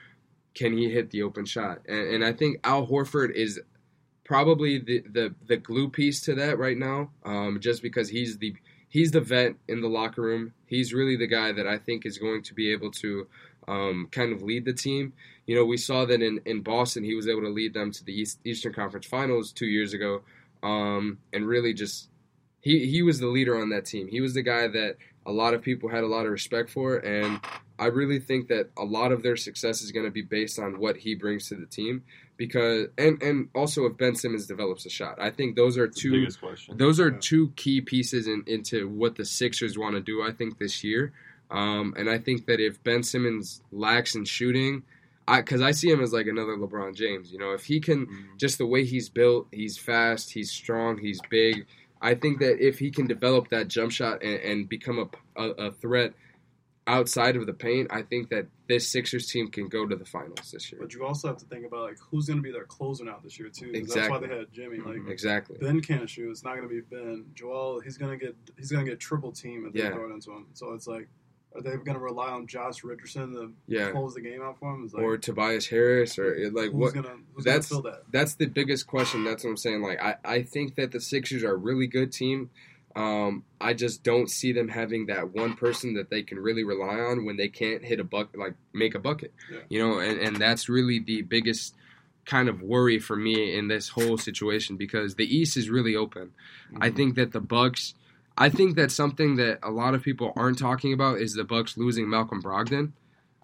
[0.55, 1.81] can he hit the open shot?
[1.87, 3.61] And, and I think Al Horford is
[4.25, 8.55] probably the, the the glue piece to that right now, um, just because he's the
[8.89, 10.55] he's the vet in the locker room.
[10.67, 13.27] He's really the guy that I think is going to be able to
[13.69, 15.13] um, kind of lead the team.
[15.47, 18.05] You know, we saw that in, in Boston, he was able to lead them to
[18.05, 20.23] the East, Eastern Conference Finals two years ago,
[20.63, 22.09] um, and really just
[22.61, 24.09] he he was the leader on that team.
[24.09, 26.97] He was the guy that a lot of people had a lot of respect for,
[26.97, 27.41] and
[27.79, 30.79] I really think that a lot of their success is going to be based on
[30.81, 32.03] what he brings to the team.
[32.37, 36.01] Because and and also if Ben Simmons develops a shot, I think those are That's
[36.01, 36.11] two
[36.77, 37.19] those are Yeah.
[37.21, 40.23] two key pieces in, into what the Sixers want to do.
[40.23, 41.13] I think this year,
[41.51, 44.98] um, and I think that if Ben Simmons lacks in shooting, I
[45.37, 47.31] because I see him as like another LeBron James.
[47.33, 48.37] You know, if he can Mhm.
[48.39, 51.67] just the way he's built, he's fast, he's strong, he's big.
[52.01, 54.99] I think that if he can develop that jump shot and, and become
[55.37, 56.15] a, a, a threat
[56.87, 60.51] outside of the paint, I think that this Sixers team can go to the finals
[60.53, 60.81] this year.
[60.81, 63.19] But you also have to think about like who's going to be their closer now
[63.23, 63.73] this year too.
[63.73, 64.79] 'cause That's why they had Jimmy.
[64.79, 65.59] Like Exactly.
[65.61, 66.31] Ben can't shoot.
[66.31, 67.27] It's not going to be Ben.
[67.35, 69.91] Joel, he's going to get he's going to get triple team if Yeah.
[69.91, 70.47] they throw it into him.
[70.55, 71.09] So it's like,
[71.55, 73.91] are they going to rely on Josh Richardson to Yeah.
[73.91, 74.89] close the game out for him?
[74.93, 76.95] Like, Or Tobias Harris, or like who's what?
[76.95, 78.03] going to who's going to that's- fill that?
[78.13, 79.25] that's the biggest question.
[79.25, 79.83] That's what I'm saying.
[79.83, 82.51] Like I, I think that the Sixers are a really good team.
[82.97, 86.97] Um, I just don't see them having that one person that they can really rely
[86.99, 89.33] on when they can't hit a buck, like make a bucket.
[89.53, 89.59] Yeah.
[89.69, 91.75] You know, and, and that's really the biggest
[92.25, 96.33] kind of worry for me in this whole situation because the East is really open.
[96.81, 97.95] I think that the Bucks.
[98.39, 101.77] I think that something that a lot of people aren't talking about is the Bucks
[101.77, 102.93] losing Malcolm Brogdon,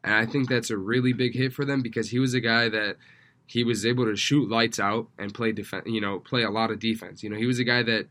[0.04, 2.68] and I think that's a really big hit for them because he was a guy
[2.68, 2.96] that
[3.46, 5.84] he was able to shoot lights out and play defense.
[5.86, 7.22] You know, play a lot of defense.
[7.22, 8.06] You know, he was a guy that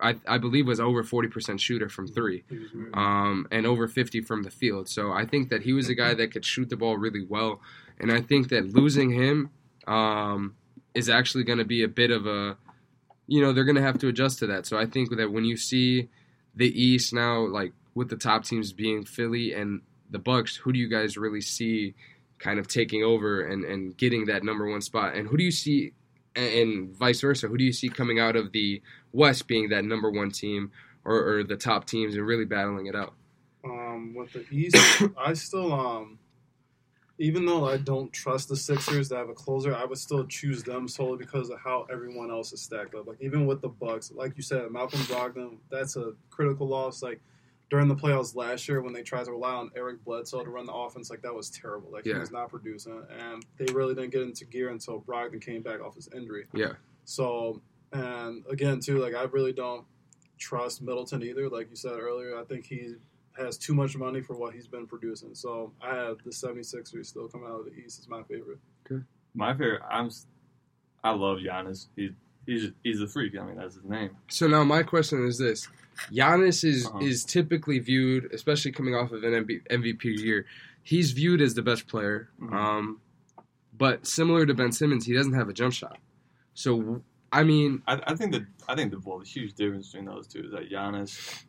[0.00, 2.94] I, I believe was over forty percent shooter from three, He was weird.
[2.94, 4.88] um, and over fifty from the field.
[4.88, 7.60] So I think that he was a guy that could shoot the ball really well,
[7.98, 9.50] and I think that losing him
[9.88, 10.54] um,
[10.94, 12.56] is actually going to be a bit of a,
[13.26, 14.66] you know, they're going to have to adjust to that.
[14.66, 16.08] So I think that when you see
[16.58, 20.78] the East now, like with the top teams being Philly and the Bucks, who do
[20.78, 21.94] you guys really see
[22.38, 25.14] kind of taking over and, and getting that number one spot?
[25.14, 25.92] And who do you see,
[26.34, 29.84] and, and vice versa, who do you see coming out of the West being that
[29.84, 30.72] number one team
[31.04, 33.14] or, or the top teams and really battling it out?
[33.64, 34.76] Um, with the East,
[35.16, 36.18] I still um,
[37.18, 40.62] even though I don't trust the Sixers to have a closer, I would still choose
[40.62, 43.08] them solely because of how everyone else is stacked up.
[43.08, 47.02] Like even with the Bucks, like you said, Malcolm Brogdon, that's a critical loss.
[47.02, 47.20] Like
[47.70, 50.64] during the playoffs last year when they tried to rely on Eric Bledsoe to run
[50.64, 51.90] the offense, like that was terrible.
[51.90, 55.62] Like he was not producing, and they really didn't get into gear until Brogdon came
[55.62, 56.46] back off his injury.
[56.54, 56.74] Yeah.
[57.04, 57.60] So,
[57.92, 59.84] and again, too, like I really don't
[60.38, 61.48] trust Middleton either.
[61.48, 62.94] Like you said earlier, I think he
[63.38, 65.34] has too much money for what he's been producing.
[65.34, 68.58] So I have the 76ers still coming out of the East is my favorite.
[68.90, 69.02] Okay.
[69.34, 69.82] My favorite.
[69.90, 70.10] I'm.
[71.04, 71.86] I love Giannis.
[71.96, 72.10] He's
[72.46, 73.38] he's he's a freak.
[73.38, 74.10] I mean, that's his name.
[74.28, 75.68] So now my question is this:
[76.12, 76.98] Giannis is Uh-huh.
[76.98, 80.46] is typically viewed, especially coming off of an MB, MVP year,
[80.82, 82.30] he's viewed as the best player.
[82.40, 82.52] Mhm.
[82.52, 83.00] Um,
[83.76, 85.98] but similar to Ben Simmons, he doesn't have a jump shot.
[86.54, 90.06] So I mean, I, I think that I think the well, the huge difference between
[90.06, 91.44] those two is that Giannis.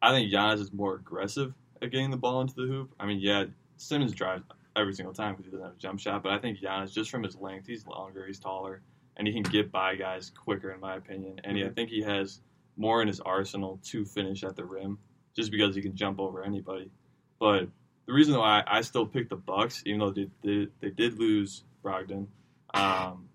[0.00, 2.94] I think Giannis is more aggressive at getting the ball into the hoop.
[2.98, 3.44] I mean, yeah,
[3.76, 4.44] Simmons drives
[4.76, 6.22] every single time because he doesn't have a jump shot.
[6.22, 8.82] But I think Giannis, just from his length, he's longer, he's taller,
[9.16, 11.40] and he can get by guys quicker, in my opinion.
[11.44, 12.40] And he, I think he has
[12.76, 14.98] more in his arsenal to finish at the rim,
[15.34, 16.90] just because he can jump over anybody.
[17.40, 17.68] But
[18.06, 21.64] the reason why I still pick the Bucks, even though they they, they did lose
[21.84, 22.26] Brogdon,
[22.74, 23.28] um,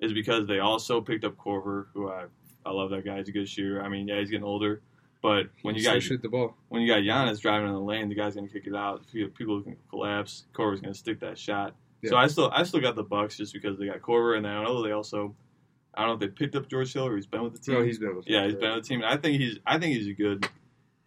[0.00, 2.26] is because they also picked up Korver, who I
[2.64, 3.18] I love that guy.
[3.18, 3.82] He's a good shooter.
[3.82, 4.82] I mean, yeah, he's getting older,
[5.22, 8.08] but when you got shoot the ball, when you got Giannis driving in the lane,
[8.08, 9.02] the guy's gonna kick it out.
[9.12, 10.44] People can collapse.
[10.54, 11.74] Korver's gonna stick that shot.
[12.06, 14.52] So I still I still got the Bucks just because they got Corver, and then
[14.52, 15.34] I know they also
[15.94, 17.74] I don't know if they picked up George Hill or he's been with the team.
[17.74, 19.02] no, he's been with yeah, he's been with the team.
[19.02, 20.48] And I think he's I think he's a good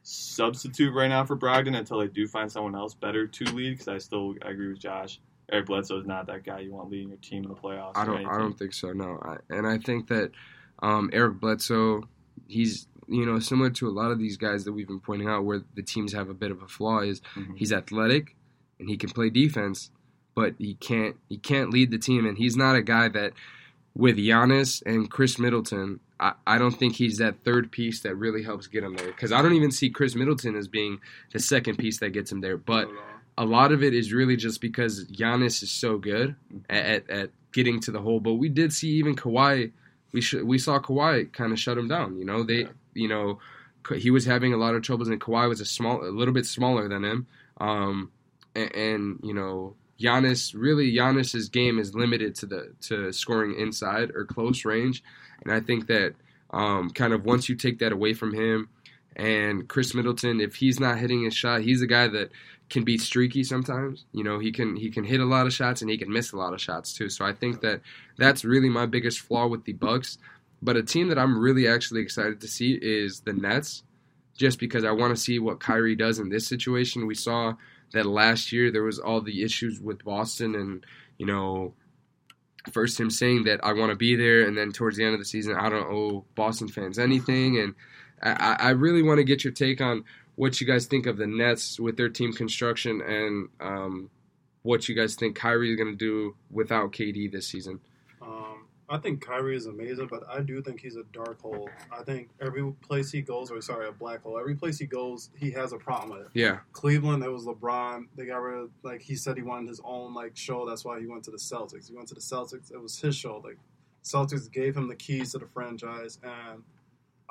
[0.03, 3.71] substitute right now for Brogdon until they do find someone else better to lead.
[3.71, 5.19] Because I still I agree with Josh.
[5.51, 7.93] Eric Bledsoe is not that guy you want leading your team in the playoffs.
[7.95, 8.25] I don't.
[8.25, 8.91] I don't think so.
[8.93, 10.31] No, I, and I think that
[10.81, 12.03] um, Eric Bledsoe,
[12.47, 15.45] he's you know similar to a lot of these guys that we've been pointing out,
[15.45, 17.57] where the teams have a bit of a flaw is Mhm.
[17.57, 18.35] he's athletic
[18.79, 19.89] and he can play defense,
[20.35, 23.33] but he can't he can't lead the team, and he's not a guy that
[23.95, 25.99] with Giannis and Khris Middleton.
[26.19, 29.31] I, I don't think he's that third piece that really helps get him there because
[29.31, 30.99] I don't even see Khris Middleton as being
[31.31, 32.57] the second piece that gets him there.
[32.57, 32.89] But
[33.37, 36.35] a lot of it is really just because Giannis is so good
[36.69, 38.19] at, at, at getting to the hole.
[38.19, 39.71] But we did see even Kawhi.
[40.11, 42.17] We sh- we saw Kawhi kind of shut him down.
[42.17, 42.67] You know they Yeah.
[42.93, 43.39] You know
[43.97, 46.45] he was having a lot of troubles, and Kawhi was a small a little bit
[46.45, 47.27] smaller than him.
[47.59, 48.11] Um,
[48.55, 54.11] and, and you know Giannis really Giannis's game is limited to the to scoring inside
[54.11, 55.03] or close range,
[55.43, 56.15] and I think that
[56.51, 58.69] um, kind of once you take that away from him.
[59.15, 62.31] And Khris Middleton, if he's not hitting his shot, he's a guy that
[62.69, 64.05] can be streaky sometimes.
[64.11, 66.31] You know, he can he can hit a lot of shots and he can miss
[66.31, 67.09] a lot of shots too.
[67.09, 67.81] So I think that
[68.17, 70.17] that's really my biggest flaw with the Bucks.
[70.63, 73.83] But a team that I'm really actually excited to see is the Nets,
[74.37, 77.05] just because I want to see what Kyrie does in this situation.
[77.05, 77.55] We saw
[77.91, 80.85] that last year there was all the issues with Boston and
[81.17, 81.73] you know
[82.71, 85.19] first him saying that I want to be there, and then towards the end of
[85.19, 87.59] the season, I don't owe Boston fans anything.
[87.59, 87.75] And
[88.21, 90.05] I, I really want to get your take on
[90.35, 94.09] what you guys think of the Nets with their team construction and um,
[94.61, 97.81] what you guys think Kyrie is going to do without KD this season.
[98.93, 101.67] I think Kyrie is amazing, but I do think he's a dark hole.
[101.91, 104.37] I think every place he goes, or sorry, a black hole.
[104.37, 106.31] Every place he goes, he has a problem with it.
[106.35, 108.05] Yeah, Cleveland, it was LeBron.
[108.15, 110.69] They got rid of like he said he wanted his own like show.
[110.69, 111.89] That's why he went to the Celtics.
[111.89, 112.71] He went to the Celtics.
[112.71, 113.41] It was his show.
[113.43, 113.57] Like
[114.03, 116.61] Celtics gave him the keys to the franchise, and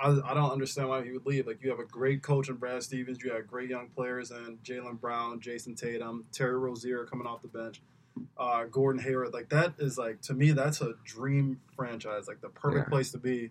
[0.00, 1.46] I, I don't understand why he would leave.
[1.46, 3.22] Like you have a great coach in Brad Stevens.
[3.22, 7.48] You have great young players and Jaylen Brown, Jayson Tatum, Terry Rozier coming off the
[7.48, 7.80] bench.
[8.36, 12.48] Uh, Gordon Hayward, like that is like to me that's a dream franchise, like the
[12.48, 12.90] perfect Yeah.
[12.90, 13.50] place to be.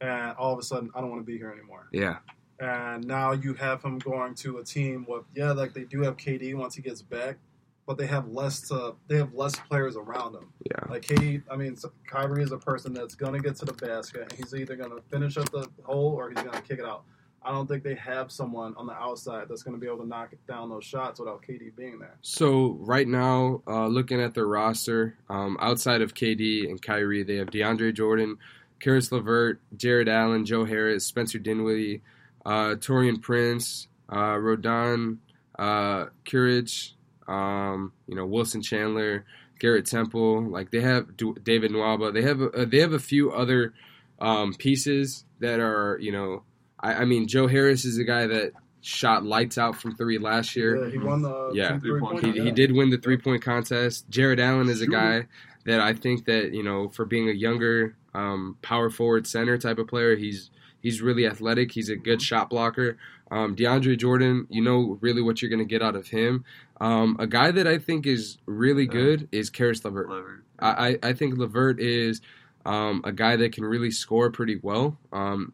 [0.00, 2.18] And all of a sudden, I don't want to be here anymore yeah,
[2.60, 6.16] and now you have him going to a team with yeah, like they do have
[6.18, 7.36] KD once he gets back,
[7.86, 10.52] but they have less to they have less players around him.
[10.70, 13.72] yeah, Like KD, I mean, so Kyrie is a person that's gonna get to the
[13.72, 17.04] basket, and he's either gonna finish up the hole or he's gonna kick it out.
[17.46, 20.32] I don't think they have someone on the outside that's gonna be able to knock
[20.48, 22.16] down those shots without KD being there.
[22.20, 27.36] So right now, uh, looking at their roster, um, outside of KD and Kyrie, they
[27.36, 28.38] have DeAndre Jordan,
[28.80, 32.02] Caris LeVert, Jarrett Allen, Joe Harris, Spencer Dinwiddie,
[32.44, 35.18] uh, Taurean Prince, uh, Rodon,
[35.56, 36.96] uh, Courage,
[37.28, 39.24] um, you know Wilson Chandler,
[39.60, 40.42] Garrett Temple.
[40.42, 42.12] Like they have Du- David Nwaba.
[42.12, 43.72] They have a, they have a few other
[44.20, 46.42] um, pieces that are you know.
[46.80, 50.54] I, I mean, Joe Harris is a guy that shot lights out from three last
[50.54, 50.84] year.
[50.84, 51.78] Yeah, he won the Yeah.
[51.78, 54.08] three-point He, he did win the three point contest.
[54.10, 55.26] Jarrett Allen is a guy
[55.64, 59.78] that I think that you know for being a younger um, power forward center type
[59.78, 60.50] of player, he's
[60.80, 61.72] he's really athletic.
[61.72, 62.96] He's a good shot blocker.
[63.28, 66.44] Um, DeAndre Jordan, you know really what you're going to get out of him.
[66.80, 70.08] Um, a guy that I think is really good is Caris LeVert.
[70.08, 70.44] Lever.
[70.60, 72.20] I, I I think Levert is
[72.64, 74.96] um, a guy that can really score pretty well.
[75.12, 75.52] Um,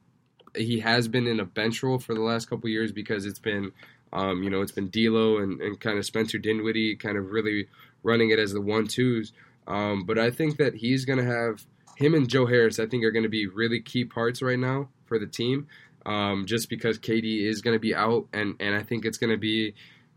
[0.56, 3.72] he has been in a bench role for the last couple years because it's been,
[4.12, 7.68] um, you know, it's been D'Lo and, and kind of Spencer Dinwiddie kind of really
[8.02, 9.32] running it as the one twos.
[9.66, 11.64] Um, but I think that he's going to have
[11.96, 12.78] him and Joe Harris.
[12.78, 15.68] I think are going to be really key parts right now for the team,
[16.04, 19.30] um, just because KD is going to be out, and and I think it's going
[19.30, 19.74] to be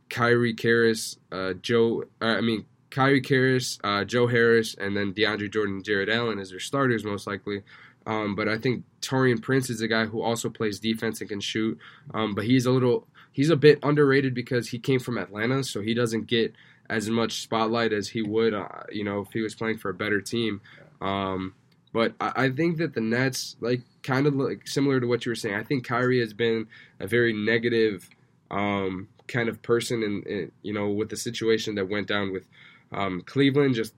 [0.10, 2.06] Kyrie Caris, uh, Joe.
[2.22, 6.50] Uh, I mean Kyrie Caris, uh, Joe Harris, and then DeAndre Jordan, Jarrett Allen as
[6.50, 7.62] their starters most likely.
[8.06, 11.40] Um, but I think Taurean Prince is a guy who also plays defense and can
[11.40, 11.78] shoot.
[12.14, 15.82] Um, but he's a little, he's a bit underrated because he came from Atlanta, so
[15.82, 16.54] he doesn't get
[16.90, 19.94] as much spotlight as he would, uh, you know, if he was playing for a
[19.94, 20.62] better team.
[21.02, 21.56] Um,
[21.94, 25.32] but I, I think that the Nets, like, kind of like similar to what you
[25.32, 26.68] were saying, I think Kyrie has been
[27.00, 28.08] a very negative
[28.52, 32.46] um, kind of person, and you know, with the situation that went down with
[32.92, 33.94] um, Cleveland, just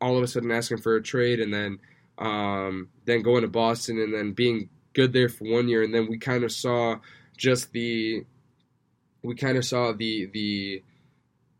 [0.00, 1.78] all of a sudden asking for a trade, and then
[2.20, 6.08] um, then going to Boston, and then being good there for one year, and then
[6.08, 6.96] we kind of saw
[7.36, 8.24] just the
[9.22, 10.82] we kind of saw the the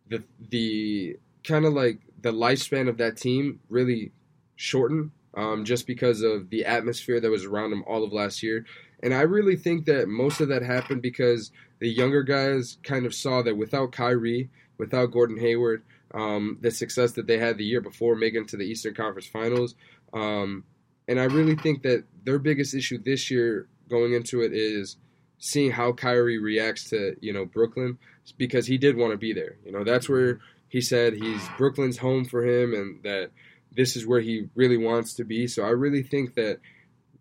[0.09, 4.13] the the kind of like the lifespan of that team really
[4.57, 8.65] shorten um, just because of the atmosphere that was around them all of last year.
[9.03, 13.15] And I really think that most of that happened because the younger guys kind of
[13.15, 15.83] saw that without Kyrie, without Gordon Hayward,
[16.13, 19.75] um, the success that they had the year before making to the Eastern Conference Finals.
[20.13, 20.65] Um,
[21.09, 24.97] and I really think that their biggest issue this year going into it is
[25.39, 27.99] seeing how Kyrie reacts to, you know, Brooklyn
[28.39, 29.57] because he did want to be there.
[29.65, 33.31] You know, that's where he said he's Brooklyn's home for him and that
[33.75, 35.47] this is where he really wants to be.
[35.47, 36.61] So I really think that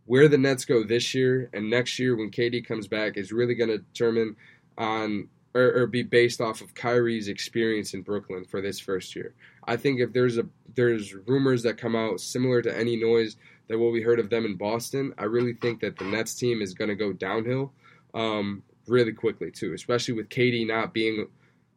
[0.06, 3.56] where the Nets go this year and next year when KD comes back is really
[3.56, 4.36] going to determine
[4.78, 9.34] on or, or be based off of Kyrie's experience in Brooklyn for this first year.
[9.70, 13.78] I think if there's a there's rumors that come out similar to any noise that
[13.78, 16.74] what we heard of them in Boston, I really think that the Nets team is
[16.74, 17.72] going to go downhill
[18.16, 21.28] um, really quickly too, especially with KD not being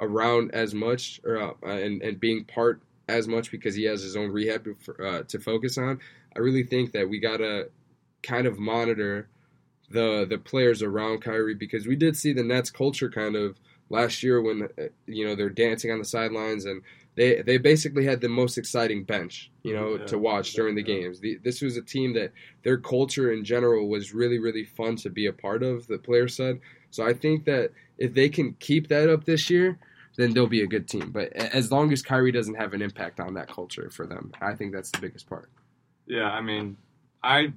[0.01, 4.17] around as much or uh, and and being part as much because he has his
[4.17, 6.01] own rehab to, uh, to focus on.
[6.35, 7.69] I really think that we gotta
[8.23, 9.29] kind of monitor
[9.91, 14.23] the the players around Kyrie because we did see the Nets culture kind of last
[14.23, 16.83] year when uh, you know they're dancing on the sidelines and
[17.15, 20.07] they they basically had the most exciting bench you know Yeah.
[20.07, 21.21] to watch during the games.
[21.21, 22.33] The, this was a team that
[22.63, 25.87] their culture in general was really really fun to be a part of.
[25.87, 26.61] The player said
[26.91, 27.05] so.
[27.07, 29.79] I think that if they can keep that up this year,
[30.17, 31.11] then they'll be a good team.
[31.11, 34.55] But as long as Kyrie doesn't have an impact on that culture for them, I
[34.55, 35.51] think that's the biggest part.
[36.07, 36.77] Yeah, I mean,
[37.23, 37.53] I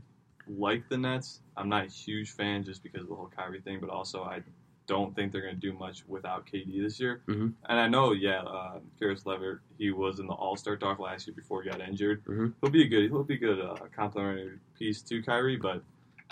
[0.47, 1.41] like the Nets.
[1.57, 4.41] I'm not a huge fan just because of the whole Kyrie thing, but also I
[4.87, 7.21] don't think they're going to do much without KD this year.
[7.27, 7.53] Mhm.
[7.67, 11.25] And I know, yeah, uh, Caris Lever, he was in the All Star talk last
[11.27, 12.23] year before he got injured.
[12.25, 12.53] Mhm.
[12.61, 15.81] He'll be a good, he'll be a good uh, complementary piece to Kyrie, but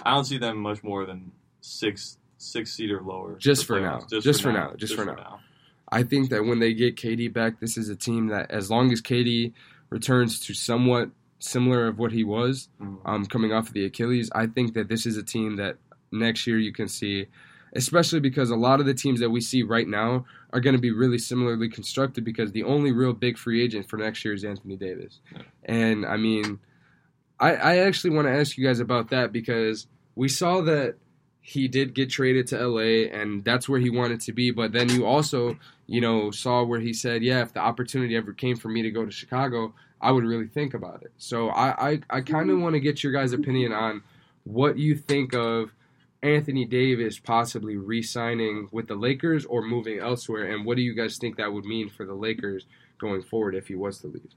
[0.06, 1.32] I don't see them much more than
[1.62, 3.38] six six seed or lower.
[3.38, 4.02] Just for for now.
[4.20, 4.74] Just for now.
[4.76, 5.40] Just for now.
[5.90, 8.92] I think that when they get KD back, this is a team that, as long
[8.92, 9.54] as KD
[9.90, 12.98] returns to somewhat similar of what he was Mhm.
[13.06, 15.78] um, coming off of the Achilles, I think that this is a team that
[16.12, 17.28] next year you can see,
[17.76, 20.82] especially because a lot of the teams that we see right now are going to
[20.82, 24.44] be really similarly constructed because the only real big free agent for next year is
[24.44, 25.20] Anthony Davis.
[25.32, 25.42] Yeah.
[25.66, 26.60] And I mean,
[27.40, 30.96] I, I actually want to ask you guys about that because we saw that
[31.42, 34.52] he did get traded to LA and that's where he wanted to be.
[34.52, 35.58] But then you also,
[35.88, 38.92] you know, saw where he said, yeah, if the opportunity ever came for me to
[38.92, 41.12] go to Chicago, I would really think about it.
[41.18, 42.64] So I, I, I kind of mm-hmm.
[42.64, 44.04] want to get your guys' opinion on
[44.44, 45.74] what you think of
[46.24, 51.18] Anthony Davis possibly re-signing with the Lakers or moving elsewhere, and what do you guys
[51.18, 52.66] think that would mean for the Lakers
[53.00, 54.32] going forward if he was to leave?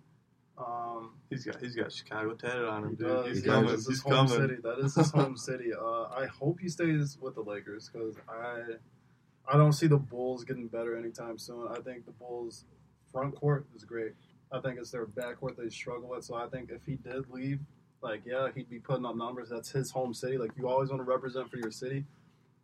[0.59, 3.07] Um, He's got he's got Chicago tatted on him, he dude.
[3.09, 3.27] does.
[3.29, 3.67] He's He coming.
[3.69, 4.49] That is his He's home coming.
[4.49, 4.55] city.
[4.63, 5.71] That is his home city.
[5.75, 8.63] Uh, I hope he stays with the Lakers because I,
[9.53, 11.69] I don't see the Bulls getting better anytime soon.
[11.71, 12.65] I think the Bulls
[13.13, 14.13] front court is great.
[14.53, 16.25] I think it's their backcourt they struggle with.
[16.25, 17.61] So I think if he did leave,
[18.03, 19.49] like yeah, he'd be putting up numbers.
[19.49, 20.39] That's his home city.
[20.39, 22.05] Like you always want to represent for your city.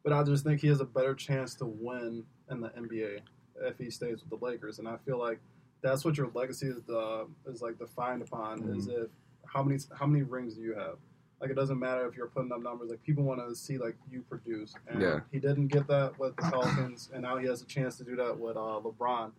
[0.05, 3.21] But I just think he has a better chance to win in the NBA
[3.63, 4.79] if he stays with the Lakers.
[4.81, 5.39] And I feel like
[5.81, 9.09] that's what your legacy is uh, is like defined upon is if
[9.47, 10.97] how many how many rings do you have?
[11.41, 12.91] Like it doesn't matter if you're putting up numbers.
[12.91, 14.75] Like people want to see like you produce.
[14.89, 15.21] And Yeah.
[15.33, 18.15] he didn't get that with the Pelicans, and now he has a chance to do
[18.17, 19.33] that with uh, LeBron.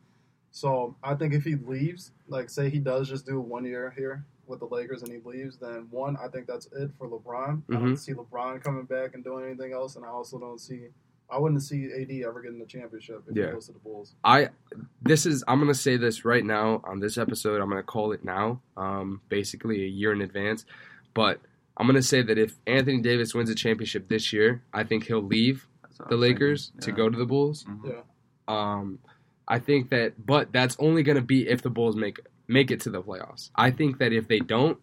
[0.51, 4.25] So I think if he leaves, like say he does just do one year here
[4.47, 7.61] with the Lakers and he leaves, then one, I think that's it for LeBron.
[7.69, 7.79] I Mhm.
[7.79, 10.87] don't see LeBron coming back and doing anything else, and I also don't see.
[11.29, 13.47] I wouldn't see AD ever getting the championship if Yeah.
[13.47, 14.13] he goes to the Bulls.
[14.23, 14.49] I
[15.01, 17.61] this is I'm gonna say this right now on this episode.
[17.61, 20.65] I'm gonna call it now, um, basically a year in advance.
[21.13, 21.39] But
[21.77, 25.21] I'm gonna say that if Anthony Davis wins a championship this year, I think he'll
[25.23, 26.19] leave the I'm thinking.
[26.19, 27.63] Lakers to go to the Bulls.
[27.63, 27.87] Mhm.
[27.89, 28.01] Yeah.
[28.47, 28.99] Um,
[29.47, 32.81] I think that, but that's only going to be if the Bulls make make it
[32.81, 33.49] to the playoffs.
[33.55, 34.77] I think that if they don't,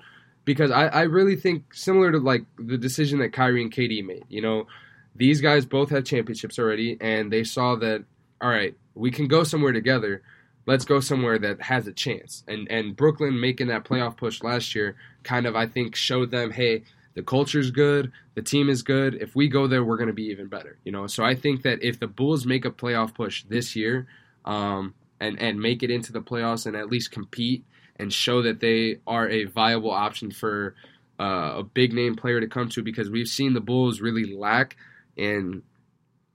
[0.45, 4.25] because I, I really think similar to like the decision that Kyrie and KD made.
[4.29, 4.67] You know,
[5.15, 8.05] these guys both have championships already, and they saw that
[8.41, 10.23] all right, we can go somewhere together.
[10.67, 12.45] Let's go somewhere that has a chance.
[12.49, 16.51] And and Brooklyn making that playoff push last year kind of I think showed them,
[16.51, 16.85] hey,
[17.15, 19.15] the culture's good, the team is good.
[19.21, 20.79] If we go there, we're going to be even better.
[20.85, 24.07] You know, so I think that if the Bulls make a playoff push this year,
[24.45, 27.65] um, and and make it into the playoffs and at least compete
[27.97, 30.75] and show that they are a viable option for
[31.21, 34.77] uh, a big name player to come to, because we've seen the Bulls really lack
[35.17, 35.63] in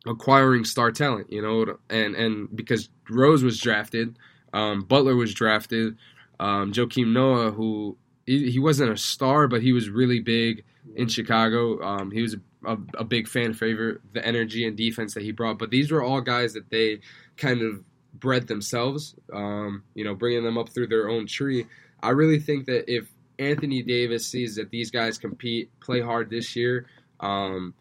[0.06, 1.32] acquiring star talent.
[1.32, 4.18] You know, and and because Rose was drafted,
[4.54, 5.98] um, Butler was drafted,
[6.40, 10.64] um, Joakim Noah, who he, he wasn't a star, but he was really big
[10.96, 11.82] in Chicago.
[11.82, 15.32] Um, he was a, a, a big fan favorite, the energy and defense that he
[15.32, 15.58] brought.
[15.58, 17.00] But these were all guys that they
[17.38, 17.84] kind of
[18.20, 21.66] bred themselves, um, you know, bringing them up through their own tree.
[22.02, 23.08] I really think that if
[23.40, 26.88] Anthony Davis sees that these guys compete, play hard this year,
[27.20, 27.74] um,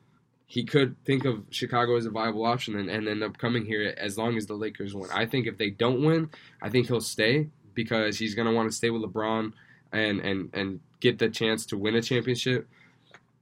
[0.47, 3.95] he could think of Chicago as a viable option and, and end up coming here
[3.97, 5.11] as long as the Lakers win.
[5.13, 6.31] I think if they don't win,
[6.63, 9.53] I think he'll stay because he's going to want to stay with LeBron
[9.93, 12.69] and, and, and get the chance to win a championship.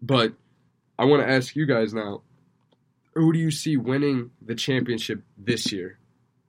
[0.01, 0.33] But
[0.99, 2.23] I want to ask you guys now
[3.15, 5.99] who do you see winning the championship this year?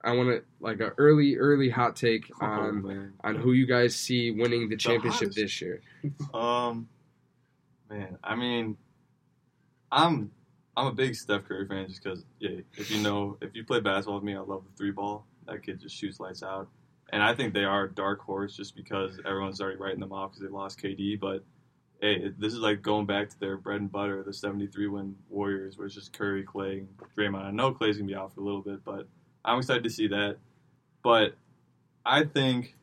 [0.04, 3.12] I want to like an early, early hot take Oh, on man.
[3.24, 5.36] on who you guys see winning the championship hottest.
[5.36, 5.80] this year.
[6.34, 6.88] Um,
[7.90, 8.76] man, I mean,
[9.90, 10.30] I'm
[10.76, 13.80] I'm a big Steph Curry fan just because, yeah, if you know, if you play
[13.80, 15.24] basketball with me, I love the three ball.
[15.46, 16.68] That kid just shoots lights out,
[17.12, 20.32] and I think they are a dark horse just because everyone's already writing them off
[20.32, 21.20] because they lost KD.
[21.20, 21.44] But
[22.00, 25.78] hey, this is like going back to their bread and butter, the '73 win Warriors,
[25.78, 27.44] where it's just Curry, Clay, and Draymond.
[27.44, 29.06] I know Clay's gonna be out for a little bit, but
[29.44, 30.36] I'm excited to see that.
[31.02, 31.36] But
[32.04, 32.76] I think,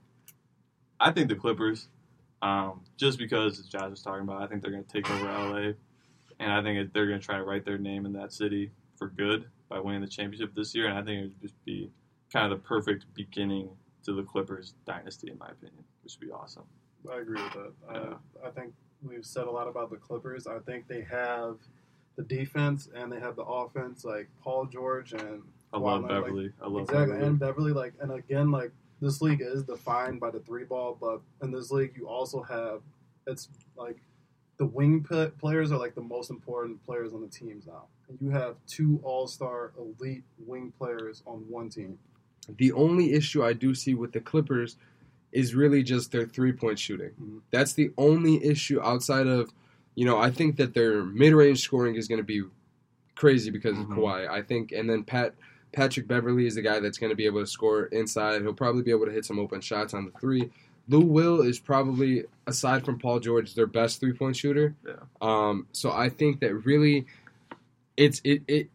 [1.00, 1.88] I think the Clippers.
[2.42, 5.26] Um, just because as Josh was talking about, I think they're going to take over
[5.26, 5.74] LA,
[6.40, 9.10] and I think they're going to try to write their name in that city for
[9.10, 10.88] good by winning the championship this year.
[10.88, 11.92] And I think it would just be
[12.34, 13.70] kind of the perfect beginning
[14.04, 16.64] to the Clippers dynasty, in my opinion, which would be awesome.
[17.12, 17.74] I agree with that.
[17.96, 18.14] Uh,
[18.46, 20.48] I think we've said a lot about the Clippers.
[20.48, 21.58] I think they have
[22.16, 24.04] the defense and they have the offense.
[24.04, 25.42] Like Paul George and
[25.74, 26.52] I Kawhi love Leonard, like, Beverley.
[26.62, 27.28] I love exactly, Beverley.
[27.28, 31.22] and Beverley, like, and again, like this league is defined by the three ball, but
[31.42, 32.82] in this league, you also have
[33.28, 33.98] it's like
[34.58, 38.18] the wing p- players are like the most important players on the teams now, and
[38.22, 41.98] you have two All Star elite wing players on one team.
[42.58, 44.78] The only issue I do see with the Clippers
[45.32, 47.12] is really just their three point shooting.
[47.22, 47.42] Mhm.
[47.52, 49.52] That's the only issue outside of,
[49.96, 52.44] you know, I think that their mid range scoring is going to be
[53.16, 53.84] crazy because Mhm.
[53.84, 54.28] of Kawhi.
[54.28, 55.34] I think, and then Pat
[55.74, 58.42] Patrick Beverley is the guy that's going to be able to score inside.
[58.42, 60.50] He'll probably be able to hit some open shots on the three.
[60.90, 64.76] Lou Will is probably, aside from Paul George, their best three point shooter.
[64.86, 64.94] Yeah.
[65.22, 67.06] Um, so I think that really,
[67.96, 68.70] it's it it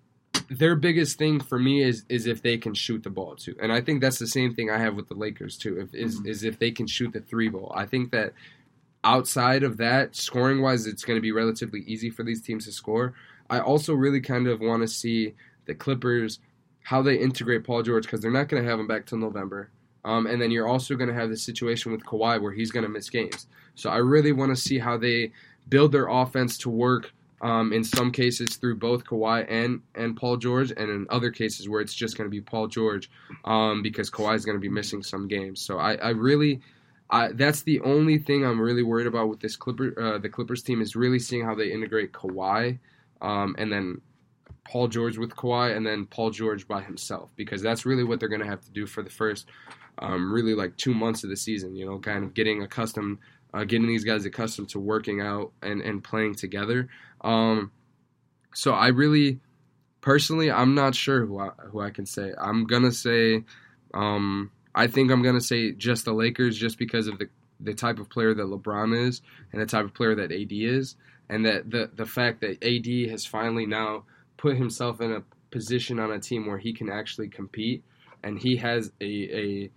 [0.48, 3.72] their biggest thing for me is is if they can shoot the ball too, and
[3.72, 5.80] I think that's the same thing I have with the Lakers too.
[5.80, 6.26] If is Mhm.
[6.28, 8.32] is if they can shoot the three ball, I think that
[9.04, 12.72] outside of that, scoring wise, it's going to be relatively easy for these teams to
[12.72, 13.14] score.
[13.50, 15.34] I also really kind of want to see
[15.66, 16.38] the Clippers
[16.86, 19.70] how they integrate Paul George because they're not going to have him back till November.
[20.04, 22.84] Um, and then you're also going to have the situation with Kawhi where he's going
[22.84, 23.48] to miss games.
[23.74, 25.32] So I really want to see how they
[25.68, 27.12] build their offense to work
[27.42, 31.68] um, in some cases through both Kawhi and, and Paul George, and in other cases
[31.68, 33.10] where it's just going to be Paul George
[33.44, 35.60] um, because Kawhi is going to be missing some games.
[35.60, 36.60] So I, I really,
[37.10, 40.62] I, that's the only thing I'm really worried about with this Clipper, uh, the Clippers
[40.62, 42.78] team is really seeing how they integrate Kawhi,
[43.22, 44.00] um, and then
[44.66, 48.28] Paul George with Kawhi, and then Paul George by himself because that's really what they're
[48.28, 49.46] going to have to do for the first,
[49.98, 51.76] um, really like two months of the season.
[51.76, 53.18] You know, kind of getting accustomed,
[53.54, 56.88] uh, getting these guys accustomed to working out and and playing together.
[57.20, 57.70] Um,
[58.54, 59.38] so I really,
[60.00, 62.32] personally, I'm not sure who I, who I can say.
[62.36, 63.44] I'm gonna say,
[63.94, 67.28] um, I think I'm gonna say just the Lakers, just because of the
[67.60, 70.96] the type of player that LeBron is and the type of player that AD is,
[71.28, 74.04] and that the the fact that AD has finally now
[74.36, 77.84] put himself in a position on a team where he can actually compete,
[78.22, 79.70] and he has a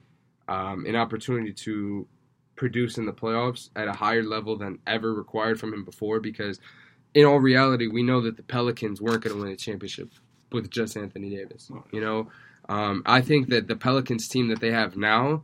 [0.47, 2.07] a um, an opportunity to
[2.55, 6.59] produce in the playoffs at a higher level than ever required from him before because
[7.13, 10.11] in all reality, we know that the Pelicans weren't going to win a championship
[10.51, 11.71] with just Anthony Davis.
[11.91, 12.27] You know,
[12.67, 15.43] um, I think that the Pelicans team that they have now,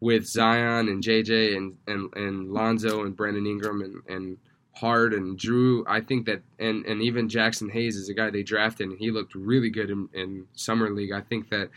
[0.00, 4.38] with Zion and JJ and and, and Lonzo and Brandon Ingram and and
[4.80, 8.42] Hard and Drew, I think that and and even Jaxson Hayes is a guy they
[8.42, 11.12] drafted and he looked really good in, in summer league.
[11.12, 11.70] I think that.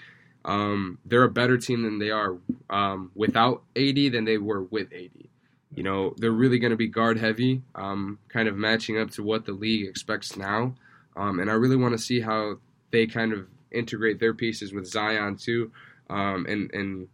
[0.46, 2.36] Um, they're a better team than they are
[2.70, 5.30] um, without AD than they were with AD.
[5.74, 9.24] You know, they're really going to be guard heavy, um, kind of matching up to
[9.24, 10.76] what the league expects now.
[11.16, 12.58] Um, and I really want to see how
[12.92, 15.72] they kind of integrate their pieces with Zion too.
[16.10, 17.08] Um, and and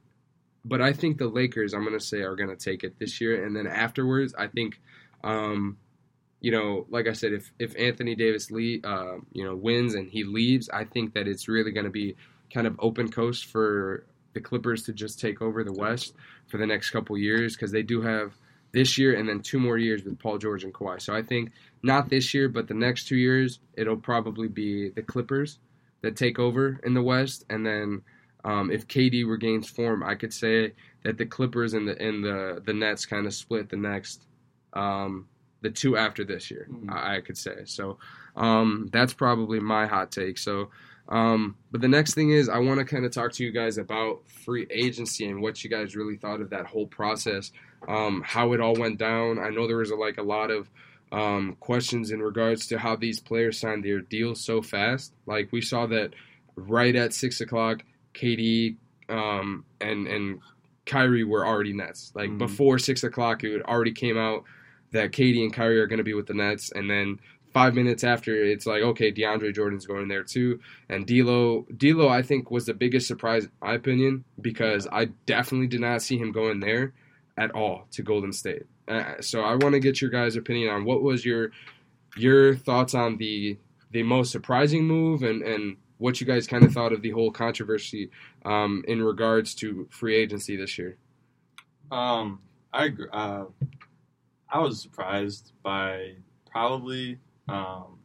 [0.66, 3.22] but I think the Lakers, I'm going to say, are going to take it this
[3.22, 3.46] year.
[3.46, 4.80] And then afterwards, I think,
[5.24, 5.78] um,
[6.41, 10.09] you know, like I said, if if Anthony Davis le- uh, you know wins and
[10.09, 12.15] he leaves, I think that it's really going to be
[12.53, 16.13] kind of open coast for the Clippers to just take over the West
[16.47, 18.34] for the next couple years because they do have
[18.72, 21.01] this year and then two more years with Paul George and Kawhi.
[21.01, 21.51] So I think
[21.82, 25.59] not this year, but the next two years, it'll probably be the Clippers
[26.01, 28.01] that take over in the West, and then
[28.45, 32.61] um, if KD regains form, I could say that the Clippers and the and the
[32.65, 34.26] the Nets kind of split the next
[34.74, 35.28] um,
[35.61, 36.67] the two after this year.
[36.72, 36.91] Mhm.
[36.91, 37.97] I, I could say so.
[38.36, 40.38] Um, that's probably my hot take.
[40.38, 40.70] So.
[41.11, 43.80] Um, but the next thing is, I want to kind of talk to you guys
[43.80, 47.51] about free agency and what you guys really thought of that whole process,
[47.88, 49.39] um, how it all went down.
[49.39, 50.70] I know there was a, like a lot of
[51.11, 55.11] um, questions in regards to how these players signed their deals so fast.
[55.26, 56.13] Like we saw that
[56.55, 57.82] right at six o'clock,
[58.13, 58.76] KD
[59.09, 60.39] um, and and
[60.86, 62.11] Kyrie were already Nets.
[62.13, 62.38] Like Mhm.
[62.38, 64.43] before six o'clock, it already came out
[64.92, 67.20] that KD and Kyrie are going to be with the Nets, and then
[67.54, 70.60] five minutes after, it's like okay, DeAndre Jordan's going there too,
[70.90, 71.66] and D'Lo.
[71.76, 76.02] D'Lo, I think, was the biggest surprise, in my opinion, because I definitely did not
[76.02, 76.94] see him going there
[77.38, 78.64] at all to Golden State.
[78.88, 81.52] Uh, so I want to get your guys' opinion on what was your
[82.18, 83.58] your thoughts on the
[83.92, 87.30] the most surprising move and and what you guys kind of thought of the whole
[87.30, 88.10] controversy
[88.46, 90.98] um, in regards to free agency this year.
[91.92, 92.40] Um,
[92.72, 93.08] I agree.
[93.12, 93.46] Uh,
[94.52, 96.14] I was surprised by
[96.50, 97.20] probably.
[97.47, 98.00] Um,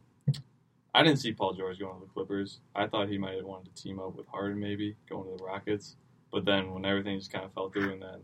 [0.93, 2.59] I didn't see Paul George going to the Clippers.
[2.73, 5.43] I thought he might have wanted to team up with Harden, maybe going to the
[5.43, 5.97] Rockets.
[6.31, 8.19] But then when everything just kind of fell through, and then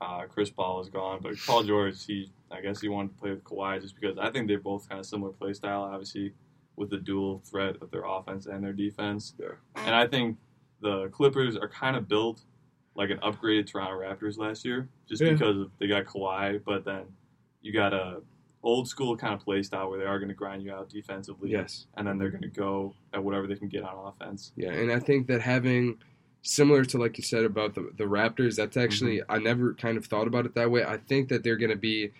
[0.00, 3.30] uh, Chris Paul was gone, but Paul George, he I guess he wanted to play
[3.30, 6.32] with Kawhi just because I think they're both kind of similar play style, obviously
[6.76, 9.34] with the dual threat of their offense and their defense.
[9.38, 9.48] Yeah.
[9.76, 10.38] And I think
[10.80, 12.42] the Clippers are kind of built
[12.94, 15.32] like an upgraded Toronto Raptors last year, just Yeah.
[15.32, 17.04] because of, they got Kawhi, but then
[17.62, 18.20] you got a
[18.64, 21.50] old school kind of play style where they are going to grind you out defensively.
[21.50, 21.86] Yes.
[21.96, 24.52] And then they're going to go at whatever they can get on offense.
[24.56, 25.98] Yeah, and I think that having
[26.42, 29.32] similar to like you said about the the Raptors, that's actually Mm-hmm.
[29.32, 30.84] I never kind of thought about it that way.
[30.84, 32.12] I think that they're going to be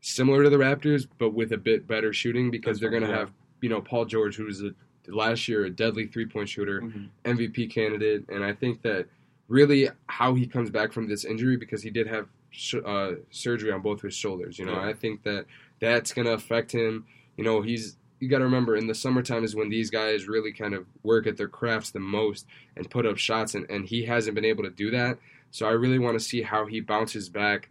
[0.00, 3.08] similar to the Raptors, but with a bit better shooting because That's they're going to
[3.08, 3.18] yeah.
[3.18, 4.70] have you know Paul George, who was a
[5.08, 7.08] last year a deadly three point shooter, Mhm.
[7.24, 9.06] MVP candidate, and I think that
[9.48, 13.72] really how he comes back from this injury because he did have sh- uh, surgery
[13.72, 14.58] on both his shoulders.
[14.58, 14.88] You know, Yeah.
[14.88, 15.46] I think that
[15.80, 17.06] that's going to affect him.
[17.36, 20.52] You know, he's you got to remember in the summertime is when these guys really
[20.52, 22.46] kind of work at their crafts the most
[22.76, 25.18] and put up shots, and, and he hasn't been able to do that.
[25.50, 27.70] So I really want to see how he bounces back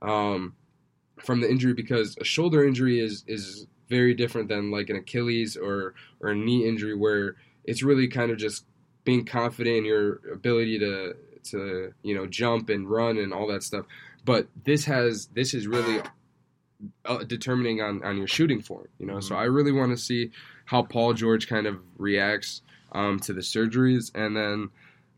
[0.00, 0.54] um,
[1.18, 5.56] from the injury because a shoulder injury is is very different than like an Achilles
[5.56, 8.64] or or a knee injury where it's really kind of just
[9.04, 13.62] being confident in your ability to to you know jump and run and all that
[13.62, 13.86] stuff.
[14.28, 16.02] But this has this is really
[17.06, 18.88] uh, determining on on your shooting form.
[18.98, 19.38] You know, so Mhm.
[19.38, 20.30] I really want to see
[20.66, 22.60] how Paul George kind of reacts
[22.92, 24.68] um, to the surgeries, and then.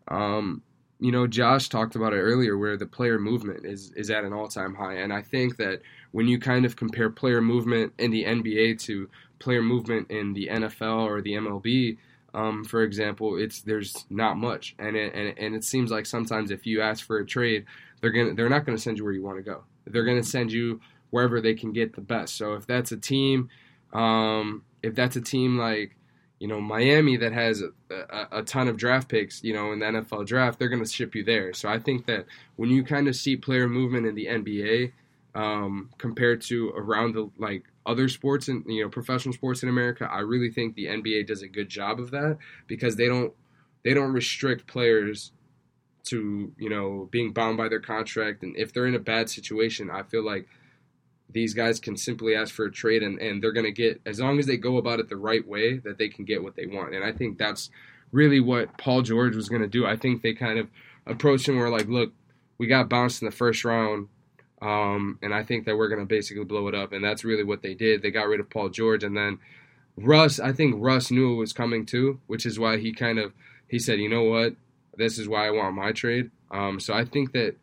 [0.08, 0.62] Um,
[1.02, 4.34] you know, Josh talked about it earlier, where the player movement is is at an
[4.34, 5.80] all time high, and I think that
[6.12, 9.08] when you kind of compare player movement in the NBA to
[9.38, 11.96] player movement in the NFL or the MLB,
[12.34, 16.50] um, for example, it's there's not much, and it, and, and it seems like sometimes
[16.50, 17.64] if you ask for a trade,
[18.00, 19.64] they're gonna they're not gonna send you where you want to go.
[19.86, 20.80] They're gonna send you
[21.10, 22.36] wherever they can get the best.
[22.36, 23.48] So if that's a team,
[23.92, 25.96] um, if that's a team like
[26.38, 29.80] you know Miami that has a, a, a ton of draft picks, you know, in
[29.80, 31.52] the NFL draft, they're going to ship you there.
[31.52, 32.26] So I think that
[32.56, 34.92] when you kind of see player movement in the NBA
[35.34, 40.08] um, compared to around the like other sports and you know professional sports in America,
[40.10, 43.32] I really think the NBA does a good job of that because they don't
[43.84, 45.32] they don't restrict players
[46.04, 48.42] to you know being bound by their contract.
[48.42, 50.46] And if they're in a bad situation, I feel like
[51.32, 54.20] these guys can simply ask for a trade and, and they're going to get as
[54.20, 56.66] long as they go about it the right way that they can get what they
[56.66, 56.94] want.
[56.94, 57.70] And i think that's
[58.12, 59.86] really what paul george was going to do.
[59.86, 60.68] I think they kind of
[61.06, 62.12] approached him where like look
[62.58, 64.08] we got bounced in the first round
[64.60, 66.92] um, and i think that we're going to basically blow it up.
[66.92, 68.02] And that's really what they did.
[68.02, 69.04] They got rid of paul george.
[69.04, 69.38] And then
[69.96, 73.32] russ i think russ knew it was coming too which is why he kind of
[73.68, 74.54] he said you know what
[74.96, 77.54] this is why i want my trade um, so i think that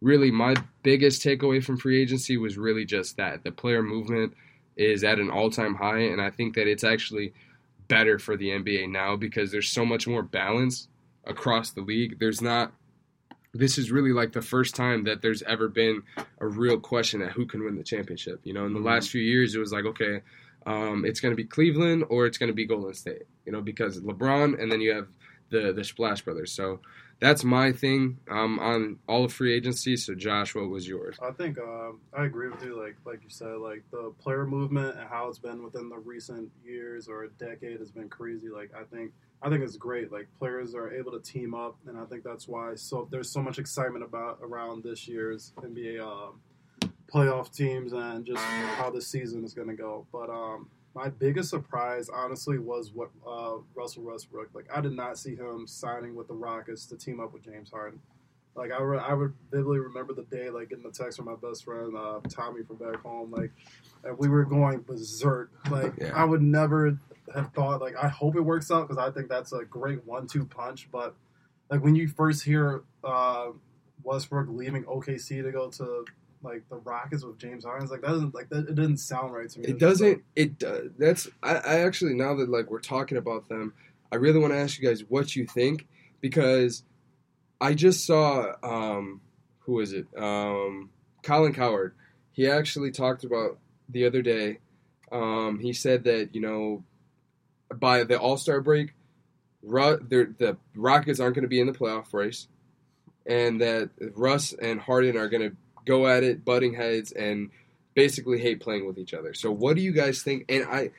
[0.00, 4.34] really my biggest takeaway from free agency was really just that the player movement
[4.76, 7.32] is at an all-time high and I think that it's actually
[7.88, 10.88] better for the NBA now because there's so much more balance
[11.24, 12.18] across the league.
[12.18, 12.72] There's not
[13.54, 16.02] this is really like the first time that there's ever been
[16.40, 18.40] a real question at who can win the championship.
[18.44, 18.86] You know, in the Mhm.
[18.86, 20.22] last few years it was like okay,
[20.66, 23.22] um, it's going to be Cleveland or it's going to be Golden State.
[23.46, 25.06] You know, because LeBron and then you have
[25.52, 26.52] the the Splash Brothers.
[26.52, 26.80] So
[27.20, 29.96] that's my thing um, on all of free agency.
[29.96, 31.16] So, Josh, what was yours?
[31.22, 32.76] I think um, I agree with you.
[32.76, 36.50] Like like you said, like the player movement and how it's been within the recent
[36.64, 38.48] years or a decade has been crazy.
[38.48, 40.10] Like I think I think it's great.
[40.10, 43.40] Like players are able to team up, and I think that's why so there's so
[43.40, 46.40] much excitement about around this year's NBA um,
[47.12, 50.06] playoff teams and just how the season is going to go.
[50.10, 54.50] But um, my biggest surprise, honestly, was what uh, Russell Westbrook.
[54.54, 57.70] Like I did not see him signing with the Rockets to team up with James
[57.70, 58.00] Harden.
[58.54, 61.36] Like I, re- I would vividly remember the day, like getting the text from my
[61.36, 63.50] best friend uh, Tommy from back home, like,
[64.04, 65.50] and we were going berserk.
[65.70, 66.12] Like Yeah.
[66.14, 66.98] I would never
[67.34, 67.80] have thought.
[67.80, 70.88] Like I hope it works out because I think that's a great one-two punch.
[70.92, 71.14] But
[71.70, 73.52] like when you first hear uh,
[74.02, 76.04] Westbrook leaving OKC to go to
[76.42, 78.68] like the Rockets with James Harden, like that doesn't like that.
[78.68, 79.66] It doesn't sound right to me.
[79.66, 80.22] It doesn't.
[80.36, 81.28] It uh, that's.
[81.42, 83.74] I, I actually now that like we're talking about them,
[84.10, 85.86] I really want to ask you guys what you think
[86.20, 86.84] because
[87.60, 89.20] I just saw um,
[89.60, 90.06] who is it?
[90.16, 90.90] Um,
[91.22, 91.94] Colin Cowherd.
[92.32, 94.58] He actually talked about the other day.
[95.10, 96.84] Um, he said that you know
[97.74, 98.94] by the All Star break,
[99.62, 102.48] Ru- the Rockets aren't going to be in the playoff race,
[103.26, 107.50] and that Russ and Harden are going to go at it, butting heads, and
[107.94, 109.34] basically hate playing with each other.
[109.34, 110.44] So what do you guys think?
[110.48, 110.90] And I,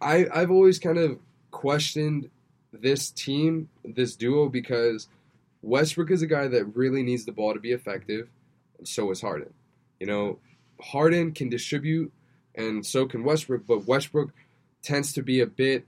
[0.00, 1.18] I I've always kind of
[1.50, 2.30] questioned
[2.72, 5.08] this team, this duo, because
[5.62, 8.28] Westbrook is a guy that really needs the ball to be effective,
[8.78, 9.52] and so is Harden.
[9.98, 10.38] You know,
[10.80, 12.12] Harden can distribute,
[12.54, 14.30] and so can Westbrook, but Westbrook
[14.82, 15.84] tends to be a bit.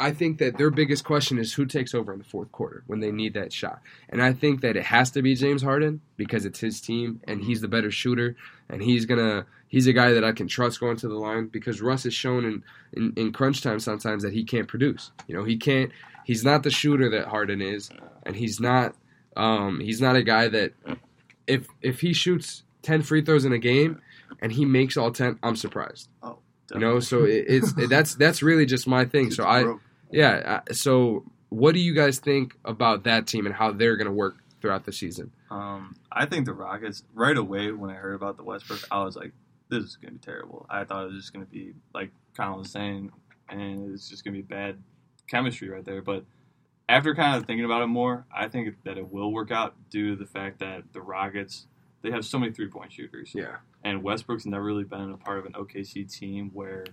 [0.00, 3.00] I think that their biggest question is who takes over in the fourth quarter when
[3.00, 3.80] they need that shot.
[4.08, 7.42] And I think that it has to be James Harden because it's his team and
[7.42, 8.36] he's the better shooter
[8.68, 11.80] and he's gonna he's a guy that I can trust going to the line because
[11.80, 15.12] Russ has shown in, in, in crunch time sometimes that he can't produce.
[15.28, 15.92] You know, he can't
[16.24, 17.90] he's not the shooter that Harden is
[18.24, 18.94] and he's not
[19.36, 20.72] um, he's not a guy that
[21.46, 24.00] if if he shoots ten free throws in a game,
[24.40, 26.08] and he makes all ten, I'm surprised.
[26.22, 26.38] Oh,
[26.72, 29.30] You know, so it, it's that's that's really just my thing.
[29.30, 29.74] So I
[30.12, 30.60] yeah.
[30.68, 34.12] uh, So what do you guys think about that team and how they're going to
[34.12, 35.32] work throughout the season?
[35.50, 39.16] Um, I think the Rockets right away when I heard about the Westbrook, I was
[39.16, 39.32] like,
[39.68, 42.10] "This is going to be terrible." I thought it was just going to be like
[42.36, 43.10] Colin was saying,
[43.48, 44.78] and it's just going to be bad
[45.28, 46.02] chemistry right there.
[46.02, 46.24] But
[46.88, 50.10] after kind of thinking about it more, I think that it will work out due
[50.10, 51.66] to the fact that the Rockets
[52.02, 53.56] they have so many three point shooters, Yeah.
[53.84, 56.84] and Westbrook's never really been a part of an OKC team where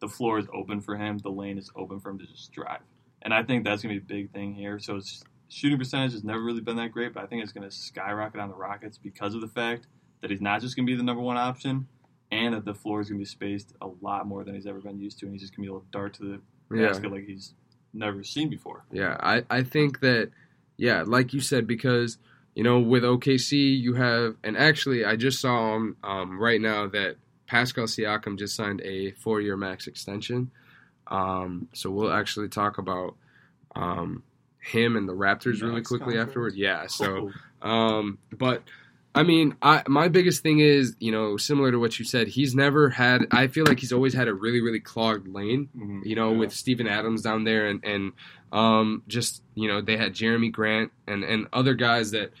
[0.00, 2.80] the floor is open for him, the lane is open for him to just drive.
[3.22, 4.78] And I think that's going to be a big thing here.
[4.78, 7.68] So it's, shooting percentage has never really been that great, but I think it's going
[7.68, 9.86] to skyrocket on the Rockets because of the fact
[10.20, 11.86] that he's not just going to be the number one option
[12.32, 14.80] and that the floor is going to be spaced a lot more than he's ever
[14.80, 15.26] been used to.
[15.26, 16.22] And he's just going to be able to dart to
[16.70, 16.88] the Yeah.
[16.88, 17.54] basket like he's
[17.94, 18.84] never seen before.
[18.92, 20.30] Yeah, I, I think that,
[20.76, 22.18] yeah, like you said, because,
[22.54, 26.88] you know, with OKC, you have, and actually, I just saw um, um, right now
[26.88, 27.16] that
[27.46, 30.50] Pascal Siakam just signed a four year max extension.
[31.06, 33.14] Um, so we'll actually talk about
[33.74, 34.22] um,
[34.58, 36.54] him and the Raptors really quickly afterward.
[36.54, 37.30] Yeah, so,
[37.62, 38.62] um, but.
[39.14, 42.54] I mean, I, my biggest thing is, you know, similar to what you said, he's
[42.54, 43.22] never had.
[43.30, 46.04] I feel like he's always had a really, really clogged lane Mhm.
[46.04, 46.36] you know, Yeah.
[46.40, 48.12] with Steven Adams down there, and and
[48.52, 52.32] um, just you know they had Jerami Grant and and other guys that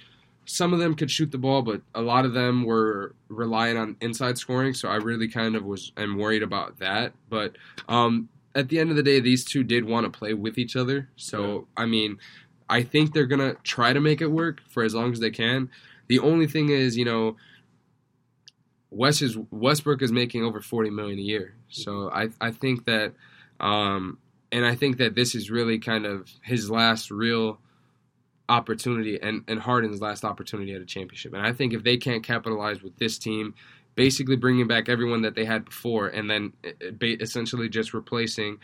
[0.46, 3.96] some of them could shoot the ball, but a lot of them were relying on
[4.00, 4.72] inside scoring.
[4.72, 7.12] So I really kind of was am worried about that.
[7.28, 7.56] But
[7.88, 10.76] um, at the end of the day, these two did want to play with each
[10.76, 11.08] other.
[11.16, 12.18] So I mean,
[12.68, 15.68] I think they're gonna try to make it work for as long as they can.
[16.06, 17.36] The only thing is, you know.
[18.88, 23.12] West is Westbrook is making over forty million a year, so I I think that,
[23.60, 24.18] um,
[24.52, 27.58] and I think that this is really kind of his last real
[28.48, 31.34] opportunity, and and Harden's last opportunity at a championship.
[31.34, 33.54] And I think if they can't capitalize with this team,
[33.94, 36.70] basically bringing back everyone that they had before, and then uh,
[37.00, 38.58] essentially just replacing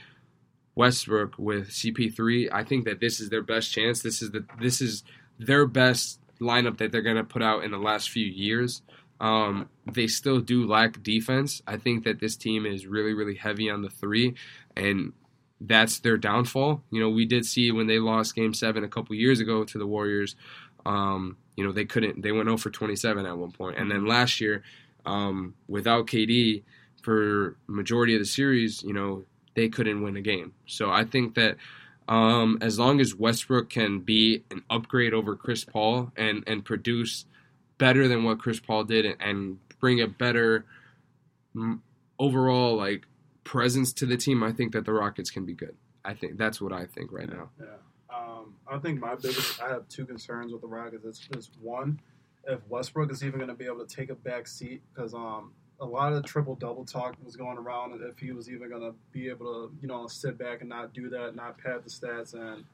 [0.74, 4.02] Westbrook with CP3, I think that this is their best chance.
[4.02, 5.04] This is the this is
[5.38, 8.82] their best lineup that they're going to put out in the last few years.
[9.20, 11.62] Um, they still do lack defense.
[11.66, 14.34] I think that this team is really, really heavy on the three,
[14.76, 15.12] and
[15.66, 16.82] that's their downfall.
[16.90, 19.78] You know, we did see when they lost Game Seven a couple years ago to
[19.78, 20.36] the Warriors.
[20.84, 22.22] Um, you know, they couldn't.
[22.22, 23.78] They went 0 for 27 at one point.
[23.78, 24.62] and then last year,
[25.06, 26.62] um, without KD
[27.02, 30.52] for majority of the series, you know, they couldn't win a game.
[30.66, 31.56] So I think that
[32.08, 37.26] um, as long as Westbrook can be an upgrade over Chris Paul and and produce
[37.78, 40.64] better than what Chris Paul did and, and bring a better
[42.18, 43.06] overall like
[43.44, 45.76] presence to the team, I think that the Rockets can be good.
[46.04, 47.50] I think that's what I think right now.
[47.60, 47.66] Yeah.
[48.14, 51.04] Um, I think my biggest, I have two concerns with the Rockets.
[51.04, 52.00] It's, it's one,
[52.46, 55.52] if Westbrook is even going to be able to take a back seat, because um,
[55.80, 58.82] a lot of the triple double talk was going around, if he was even going
[58.82, 61.90] to be able to, you know, sit back and not do that, not pad the
[61.90, 62.64] stats, and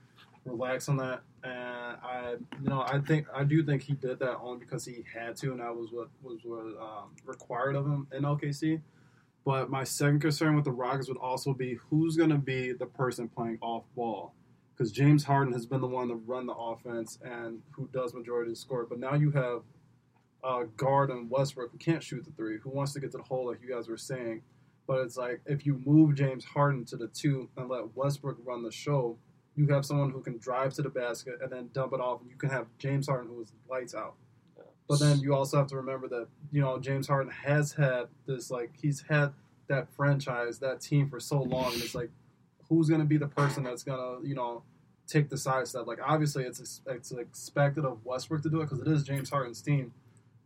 [0.44, 1.20] relax on that.
[1.44, 5.04] And I, you know, I think I do think he did that only because he
[5.12, 8.80] had to, and that was what was what um, required of him in OKC.
[9.44, 12.86] But my second concern with the Rockets would also be who's going to be the
[12.86, 14.34] person playing off ball
[14.78, 18.50] because James Harden has been the one to run the offense and who does majority
[18.50, 18.86] of the score.
[18.88, 19.62] But now you have
[20.44, 23.24] uh, guard and Westbrook who can't shoot the three, who wants to get to the
[23.24, 24.42] hole like you guys were saying.
[24.86, 28.62] But it's like if you move James Harden to the two and let Westbrook run
[28.62, 29.18] the show,
[29.56, 32.30] you have someone who can drive to the basket and then dump it off, and
[32.30, 34.14] you can have James Harden who is lights out.
[34.88, 38.50] But then you also have to remember that you know James Harden has had this
[38.50, 39.32] like he's had
[39.68, 42.10] that franchise, that team for so long, it's like
[42.68, 44.62] who's going to be the person that's going to you know
[45.06, 45.86] take the side step?
[45.86, 49.60] Like obviously it's it's expected of Westbrook to do it because it is James Harden's
[49.60, 49.92] team,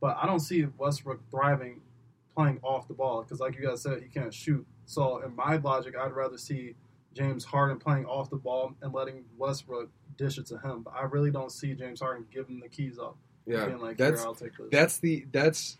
[0.01, 1.81] but I don't see Westbrook thriving
[2.35, 4.67] playing off the ball because like you guys said he can't shoot.
[4.87, 6.75] So in my logic, I'd rather see
[7.15, 10.83] James Harden playing off the ball and letting Westbrook dish it to him.
[10.83, 13.17] But I really don't see James Harden giving the keys up.
[13.47, 14.69] Yeah, like, that's Here, I'll take this.
[14.71, 15.79] that's the that's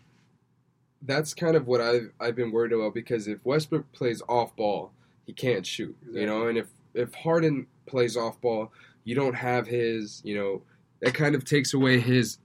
[1.03, 4.91] that's kind of what I've I've been worried about because if Westbrook plays off ball,
[5.25, 5.95] he can't shoot.
[6.11, 8.71] You know, and if if Harden plays off ball,
[9.03, 10.21] you don't have his.
[10.23, 10.61] You know,
[11.01, 12.37] that kind of takes away his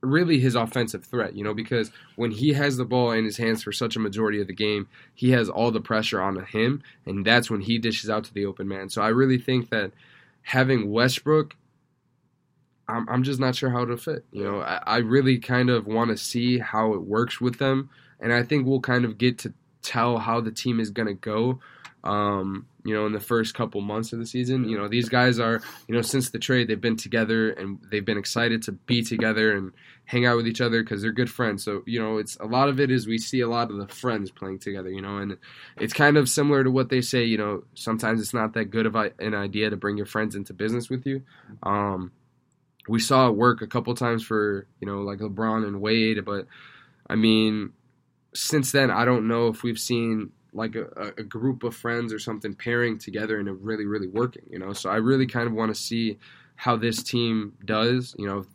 [0.00, 1.36] really his offensive threat.
[1.36, 4.40] You know, because when he has the ball in his hands for such a majority
[4.40, 8.10] of the game, he has all the pressure on him, and that's when he dishes
[8.10, 8.88] out to the open man.
[8.88, 9.92] So I really think that
[10.42, 11.56] having Westbrook
[12.88, 14.24] I'm, I'm just not sure how it'll fit.
[14.32, 17.90] You know, I, I really kind of want to see how it works with them,
[18.20, 21.14] and I think we'll kind of get to tell how the team is going to
[21.14, 21.60] go.
[22.04, 24.68] Um, you know, in the first couple months of the season.
[24.68, 28.04] You know, these guys are, you know, since the trade, they've been together and they've
[28.04, 29.72] been excited to be together and
[30.04, 31.64] hang out with each other because they're good friends.
[31.64, 33.88] So, you know, it's a lot of it is we see a lot of the
[33.88, 35.36] friends playing together, you know, and
[35.78, 38.86] it's kind of similar to what they say, you know, sometimes it's not that good
[38.86, 41.22] of an idea to bring your friends into business with you.
[41.64, 42.12] Um,
[42.88, 46.46] we saw it work a couple times for, you know, like LeBron and Wade, but
[47.08, 47.72] I mean,
[48.34, 52.18] since then, I don't know if we've seen like a, a group of friends or
[52.18, 54.72] something pairing together and it really, really working, you know.
[54.72, 56.18] So I really kind of want to see
[56.56, 58.14] how this team does.
[58.18, 58.46] You know,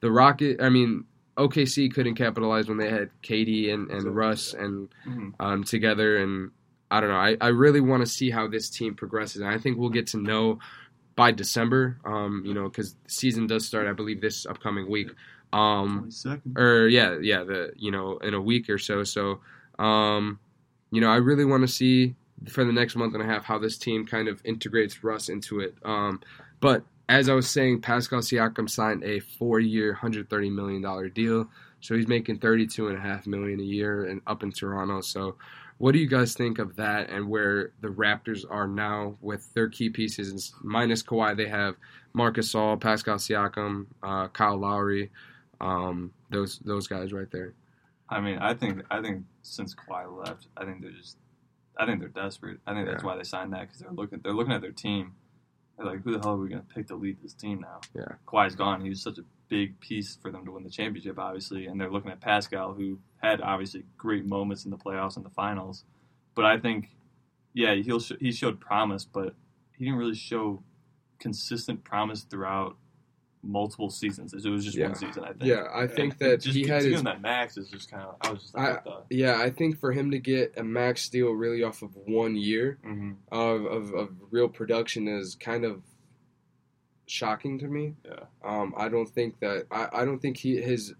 [0.00, 0.60] the Rocket.
[0.60, 1.04] I mean,
[1.36, 5.32] OKC couldn't capitalize when they had KD and, and Russ and Mhm.
[5.40, 6.50] um, together, and
[6.90, 7.16] I don't know.
[7.16, 10.08] I, I really want to see how this team progresses, and I think we'll get
[10.08, 10.58] to know
[11.18, 11.98] by December.
[12.04, 15.10] Um, you know, because the season does start, I believe, this upcoming week.
[15.52, 16.56] Um, 22nd.
[16.56, 19.02] or yeah, yeah, the you know in a week or so.
[19.02, 19.40] So,
[19.80, 20.38] um,
[20.92, 22.14] you know, I really want to see
[22.48, 25.58] for the next month and a half how this team kind of integrates Russ into
[25.58, 25.74] it.
[25.84, 26.20] Um,
[26.60, 31.48] but as I was saying, Pascal Siakam signed a four-year, hundred thirty million dollar deal,
[31.80, 35.00] so he's making thirty-two and a half million a year and up in Toronto.
[35.00, 35.34] So.
[35.78, 39.68] What do you guys think of that and where the Raptors are now with their
[39.68, 40.52] key pieces?
[40.62, 41.76] Minus Kawhi, they have
[42.14, 45.10] Marc Gasol, Pascal Siakam, uh, Kyle Lowry,
[45.60, 47.54] um, those those guys right there.
[48.08, 51.16] I mean, I think I think since Kawhi left, I think they're just,
[51.78, 52.58] I think they're desperate.
[52.66, 53.10] I think that's Yeah.
[53.10, 55.12] why they signed that because they're looking they're looking at their team.
[55.76, 57.80] They're like, who the hell are we going to pick to lead this team now?
[57.94, 58.16] Yeah.
[58.26, 58.80] Kawhi's gone.
[58.80, 61.90] He was such a big piece for them to win the championship, obviously, and they're
[61.90, 65.84] looking at Pascal, who had obviously great moments in the playoffs and the finals.
[66.34, 66.90] But I think,
[67.54, 69.34] yeah, he'll sh- he showed promise, but
[69.76, 70.62] he didn't really show
[71.18, 72.76] consistent promise throughout
[73.42, 74.34] multiple seasons.
[74.34, 74.86] It was just Yeah.
[74.86, 75.44] one season, I think.
[75.44, 77.02] Yeah, I think And that just he had to give his.
[77.04, 78.16] that max is just kind of.
[78.20, 81.08] I was just I- like, what Yeah, I think for him to get a max
[81.08, 82.88] deal really off of one year the.
[82.88, 85.82] hmm of, of, of real production is kind of
[87.10, 87.94] shocking to me.
[88.04, 88.24] Yeah.
[88.44, 90.94] Um, I don't think that I, I don't think he his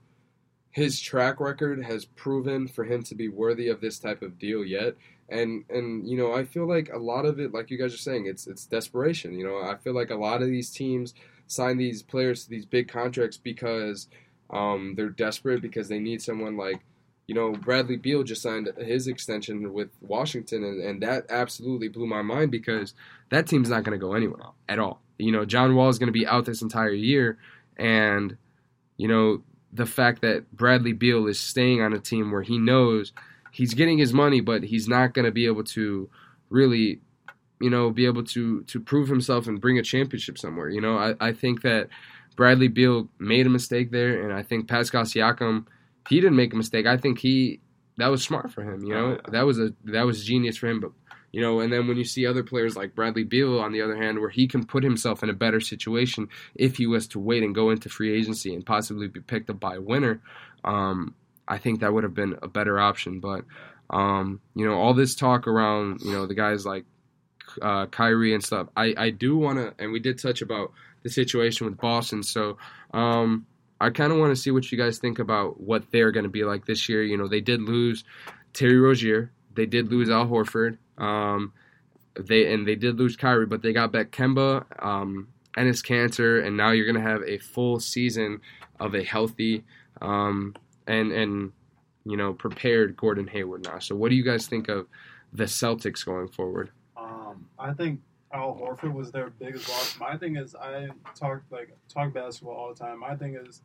[0.70, 4.64] his track record has proven for him to be worthy of this type of deal
[4.64, 4.94] yet.
[5.28, 7.98] And and you know, I feel like a lot of it, like you guys are
[7.98, 9.38] saying, it's it's desperation.
[9.38, 11.14] You know, I feel like a lot of these teams
[11.46, 14.08] sign these players to these big contracts because
[14.50, 16.80] um, they're desperate because they need someone like
[17.28, 22.06] you know, Bradley Beal just signed his extension with Washington, and, and that absolutely blew
[22.06, 22.94] my mind because
[23.30, 25.02] that team's not going to go anywhere at all.
[25.18, 27.38] You know, John Wall is going to be out this entire year,
[27.76, 28.36] and
[28.96, 29.42] you know
[29.72, 33.12] the fact that Bradley Beal is staying on a team where he knows
[33.50, 36.08] he's getting his money, but he's not going to be able to
[36.48, 37.00] really,
[37.60, 40.68] you know, be able to to prove himself and bring a championship somewhere.
[40.68, 41.88] You know, I, I think that
[42.36, 45.66] Bradley Beal made a mistake there, and I think Pascal Siakam
[46.08, 46.86] he didn't make a mistake.
[46.86, 47.60] I think he
[47.98, 48.84] that was smart for him.
[48.84, 50.80] You know, that was a that was genius for him.
[50.80, 50.92] But
[51.32, 53.96] you know, and then when you see other players like Bradley Beal, on the other
[53.96, 57.42] hand, where he can put himself in a better situation if he was to wait
[57.42, 60.20] and go into free agency and possibly be picked up by a winner,
[60.64, 61.14] um,
[61.46, 63.20] I think that would have been a better option.
[63.20, 63.44] But
[63.90, 66.84] um, you know, all this talk around you know the guys like
[67.60, 68.68] uh, Kyrie and stuff.
[68.76, 70.72] I I do want to, and we did touch about
[71.02, 72.22] the situation with Boston.
[72.22, 72.58] So
[72.92, 73.46] um,
[73.80, 76.30] I kind of want to see what you guys think about what they're going to
[76.30, 77.02] be like this year.
[77.02, 78.04] You know, they did lose
[78.52, 81.52] Terry Rozier, they did lose Al Horford, um,
[82.18, 86.56] they and they did lose Kyrie, but they got back Kemba um, Enes Kanter, and
[86.56, 88.40] now you're to have a full season
[88.80, 89.64] of a healthy
[90.00, 90.54] um,
[90.86, 91.52] and and
[92.04, 93.78] you know prepared Gordon Hayward now.
[93.78, 94.86] So what do you guys think of
[95.32, 96.70] the Celtics going forward?
[96.96, 98.00] Um, I think
[98.32, 99.98] Al Horford was their biggest loss.
[99.98, 103.00] My thing is, I talk like talk basketball all the time.
[103.00, 103.62] My thing is,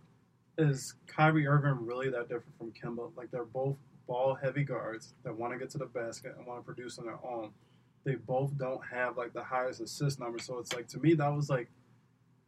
[0.57, 3.11] is Kyrie Irving really that different from Kemba?
[3.15, 3.77] Like they're both
[4.07, 7.05] ball heavy guards that want to get to the basket and want to produce on
[7.05, 7.51] their own.
[8.03, 11.29] They both don't have like the highest assist number, so it's like to me that
[11.33, 11.69] was like.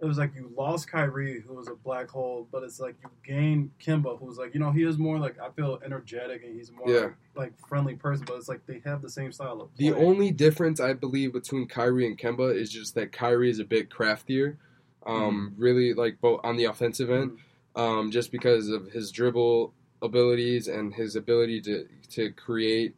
[0.02, 3.10] It was like you lost Kyrie, who was a black hole, but it's like you
[3.26, 6.70] gained Kemba, who's like, you know, he is more like I feel energetic and he's
[6.70, 7.00] more Yeah.
[7.02, 9.92] like, like friendly person, but it's like they have the same style of Play.
[9.92, 13.64] The only difference I believe between Kyrie and Kemba is just that Kyrie is a
[13.64, 14.58] bit craftier,
[15.06, 17.38] um, really like both on the offensive end,
[17.78, 22.96] um, just because of his dribble abilities and his ability to to create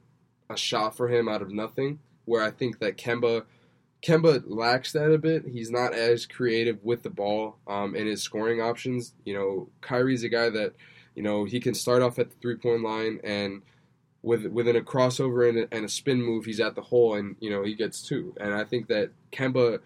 [0.50, 2.00] a shot for him out of nothing.
[2.26, 3.43] Where I think that Kemba
[4.02, 5.45] Kemba lacks that a bit.
[5.45, 9.14] He's not as creative with the ball um, in his scoring options.
[9.26, 10.74] You know, Kyrie's a guy that
[11.16, 13.62] you know he can start off at the three point line and
[14.22, 17.36] with within a crossover and a, and a spin move, he's at the hole and
[17.39, 18.36] you know he gets two.
[18.39, 19.80] And I think that Kemba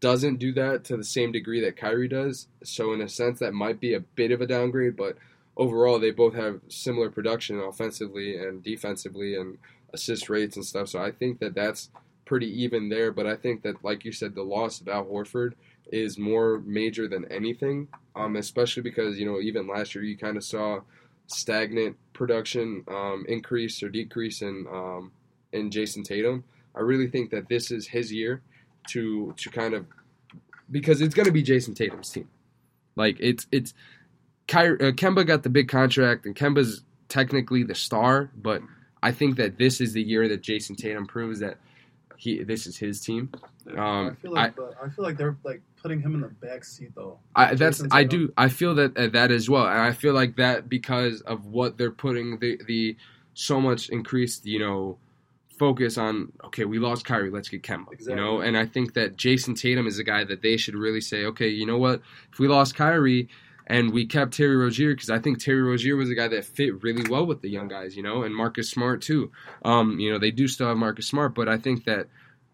[0.00, 2.46] doesn't do that to the same degree that Kyrie does.
[2.62, 5.16] So in a sense, that might be a bit of a downgrade, but
[5.58, 9.58] overall, they both have similar production offensively and defensively and
[9.92, 10.88] assist rates and stuff.
[10.88, 11.90] So I think that that's
[12.24, 13.12] pretty even there.
[13.12, 15.54] But I think that, like you said, the loss of Al Horford
[15.90, 17.88] is more major than anything.
[18.14, 20.80] Um, especially because you know even last year you kind of saw
[21.26, 25.12] stagnant production um, increase or decrease in um,
[25.52, 26.44] in Jayson Tatum.
[26.74, 28.42] I really think that this is his year
[28.88, 29.86] to to kind of
[30.70, 32.28] because it's going to be Jayson Tatum's team.
[32.96, 33.72] Like it's it's
[34.48, 38.60] Ky- uh, Kemba got the big contract and Kemba's technically the star, but
[39.02, 41.58] I think that this is the year that Jayson Tatum proves that
[42.16, 43.30] he this is his team.
[43.76, 46.64] I Um, feel like but I feel like they're like putting him in the back
[46.64, 47.18] seat though.
[47.36, 48.26] I, that's Jayson I Tatum.
[48.26, 51.46] do I feel that uh, that as well, and I feel like that because of
[51.46, 52.96] what they're putting the the
[53.34, 54.98] so much increased you know
[55.58, 56.32] focus on.
[56.46, 57.92] Okay, we lost Kyrie, let's get Kemba.
[57.92, 58.14] exactly.
[58.14, 61.00] You know, and I think that Jayson Tatum is a guy that they should really
[61.00, 62.00] say, okay, you know what,
[62.32, 63.28] if we lost Kyrie.
[63.68, 66.82] And we kept Terry Rozier because I think Terry Rozier was a guy that fit
[66.82, 69.30] really well with the young guys, you know, and Marcus Smart too.
[69.62, 72.08] Um, you know, they do still have Marcus Smart, but I think that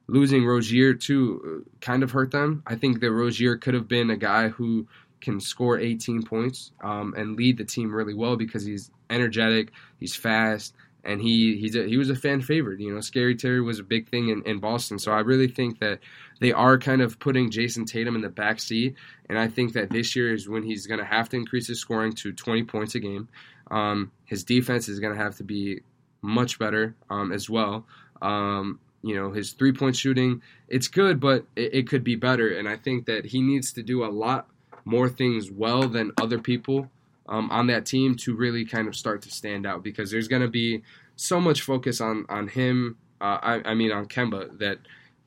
[0.09, 2.63] losing Rozier too uh, kind of hurt them.
[2.67, 4.89] I think that Rozier could have been a guy who
[5.21, 10.15] can score 18 points um, and lead the team really well because he's energetic, he's
[10.15, 10.75] fast,
[11.05, 12.81] and he he's a, he was a fan favorite.
[12.81, 15.81] You know, Scary Terry was a big thing in, in Boston, so I really think
[15.81, 16.01] that
[16.41, 18.97] they are kind of putting Jayson Tatum in the back seat,
[19.29, 21.81] and I think that this year is when he's going to have to increase his
[21.81, 23.29] scoring to 20 points a game.
[23.71, 25.81] Um, his defense is going to have to be
[26.23, 27.87] much better um, as well.
[28.23, 32.57] Um, you know, his three point shooting, it's good, but it, it could be better.
[32.57, 34.49] And I think that he needs to do a lot
[34.87, 36.91] more things well than other people
[37.29, 40.43] um, on that team to really kind of start to stand out because there's going
[40.43, 40.83] to be
[41.17, 44.79] so much focus on, on him, uh, I, I mean, on Kemba, that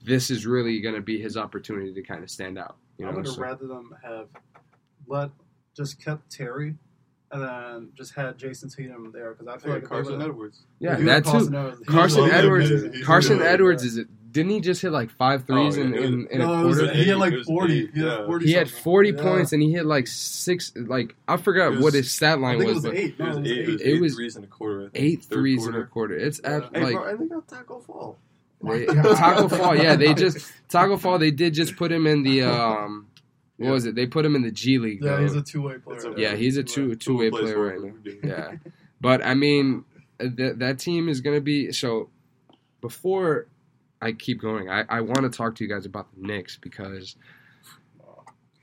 [0.03, 2.77] this is really going to be his opportunity to kind of stand out.
[2.97, 4.27] You I know, would have so- rather them have
[5.07, 5.31] let
[5.75, 6.75] just kept Terry
[7.31, 10.61] and then just had Jayson Tatum there because I feel like Carson would've- Edwards.
[10.79, 11.31] yeah, that too.
[11.31, 11.79] Carson Edwards.
[11.79, 14.07] He Carson was- Edwards, Carson really Edwards is it?
[14.31, 16.65] Didn't he just hit like five threes Oh, in, yeah, in, in a No, it
[16.67, 16.93] was- quarter?
[16.93, 17.73] he had like 40.
[17.79, 18.25] eight, He had yeah.
[18.25, 19.21] 40 He had 40 Yeah.
[19.23, 22.57] points and he hit like six, like I forgot was- what his stat I line
[22.59, 23.15] think was, was but eight.
[23.17, 23.87] It No, was it was eight, it was eight.
[23.95, 24.79] It was threes in a quarter.
[24.79, 24.91] I think.
[24.95, 25.77] eight Third threes quarter.
[25.79, 26.15] in a quarter.
[26.17, 26.55] It's Yeah.
[26.57, 28.17] at, Hey, like bro, I think I'll Taco Fall.
[28.63, 29.75] they, Taco Fall.
[29.75, 31.17] Yeah, they just Taco Fall.
[31.19, 33.06] They did just put him in the um,
[33.57, 33.71] what Yeah.
[33.71, 33.95] was it?
[33.95, 35.03] They put him in the G League.
[35.03, 35.21] Yeah, though.
[35.23, 35.97] he's a two way player.
[35.97, 37.93] It's yeah, he's a two two way player right now.
[38.23, 38.51] Yeah,
[39.01, 39.83] but I mean
[40.19, 42.09] that that team is gonna be so.
[42.81, 43.47] Before
[44.01, 47.15] I keep going, I, I want to talk to you guys about the Knicks because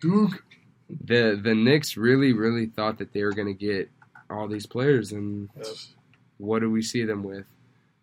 [0.00, 0.44] Duke.
[0.88, 3.90] the the Knicks really really thought that they were gonna get
[4.30, 5.48] all these players, and
[6.38, 7.46] what do we see them with?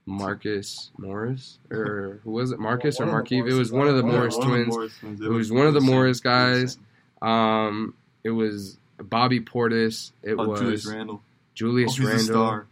[0.06, 2.60] Marcus Morris or who was it?
[2.60, 3.50] Marcus One or the Markieff?
[3.50, 4.68] It was one of the One Morris One of twins.
[4.76, 5.22] Morris twins.
[5.22, 6.78] It was one of the Morris guys.
[7.22, 7.94] Um,
[8.24, 10.12] it was Bobby Portis.
[10.24, 11.22] It Oh, was Julius Randle.
[11.54, 12.26] Julius oh, he's Randle.
[12.26, 12.68] star.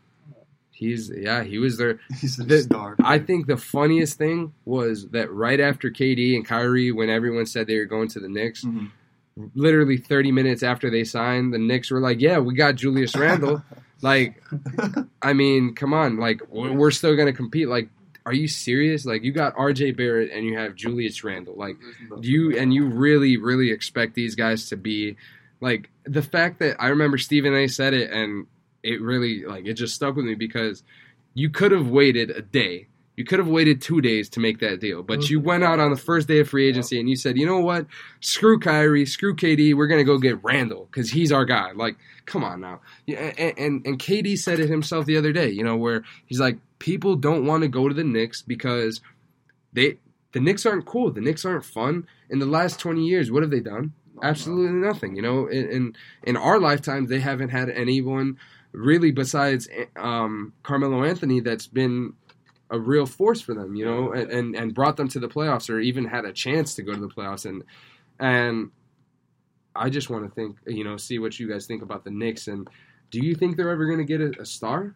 [0.72, 2.00] He's yeah, he was there.
[2.22, 2.96] He's a The- star.
[3.04, 7.68] I think the funniest thing was that right after KD and Kyrie, when everyone said
[7.68, 8.90] they were going to the Knicks, Mhm.
[9.56, 13.62] literally 30 minutes after they signed, the Knicks were like, "Yeah, we got Julius Randle."
[14.02, 14.42] like,
[15.22, 17.68] I mean, come on, like we're still gonna compete.
[17.68, 17.90] Like,
[18.26, 19.06] are you serious?
[19.06, 19.92] Like, you got R.J.
[19.92, 21.56] Barrett and you have Julius Randle.
[21.56, 21.78] Like,
[22.22, 25.16] you and you really, really expect these guys to be
[25.62, 27.68] like the fact that I remember Stephen A.
[27.68, 28.48] said it and
[28.84, 30.84] it really like it just stuck with me because
[31.34, 32.88] you could have waited a day.
[33.20, 35.92] You could have waited two days to make that deal, but you went out on
[35.92, 37.86] the first day of free agency and you said, "You know what?
[38.22, 39.74] Screw Kyrie, screw KD.
[39.74, 42.80] We're gonna go get Randle because he's our guy." Like, come on now.
[43.10, 45.50] And, and and KD said it himself the other day.
[45.50, 49.02] You know, where he's like, people don't want to go to the Knicks because
[49.74, 49.98] they
[50.32, 51.12] the Knicks aren't cool.
[51.12, 52.08] The Knicks aren't fun.
[52.30, 53.92] In the last twenty years, what have they done?
[54.24, 55.18] Absolutely nothing.
[55.18, 58.38] You know, in in, in our lifetimes, they haven't had anyone
[58.72, 59.68] really besides
[59.98, 62.14] um, Carmelo Anthony that's been
[62.72, 63.76] a real force for them.
[63.76, 66.76] You know, and, and and brought them to the playoffs or even had a chance
[66.76, 67.46] to go to the playoffs.
[67.46, 67.64] And
[68.20, 68.72] and
[69.76, 72.48] I just want to think, you know, see what you guys think about the Knicks.
[72.48, 72.68] And
[73.12, 74.96] do you think they're ever going to get a, a star?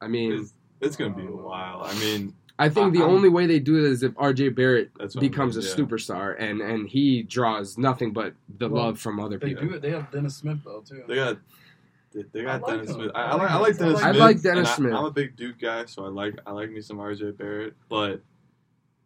[0.00, 1.82] I mean, It's, it's gonna be a while.
[1.84, 4.54] I mean, I think the I- I'm- only way they do it is if RJ
[4.54, 5.74] Barrett that's what I becomes a mean, yeah.
[5.76, 9.66] superstar and and he draws nothing but the Well, love from other They people.
[9.66, 9.78] They do.
[9.80, 11.04] They have Dennis Smith though too.
[11.06, 11.38] They got.
[12.12, 12.94] They, they got I like Dennis him.
[12.96, 13.10] Smith.
[13.14, 13.60] I, I I, like like, I him.
[13.60, 13.96] like Dennis Smith.
[14.04, 14.20] I Smith.
[14.20, 14.94] like Dennis and I- Smith.
[14.94, 18.22] I'm a big Duke guy, so I like I like me some RJ Barrett, but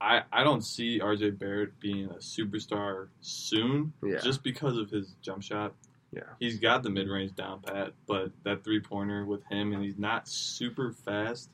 [0.00, 4.18] I I don't see RJ Barrett being a superstar soon, Yeah.
[4.18, 5.74] just because of his jump shot.
[6.12, 6.22] Yeah.
[6.38, 9.98] he's got the mid range down pat, but that three pointer with him, and he's
[9.98, 11.50] not super fast.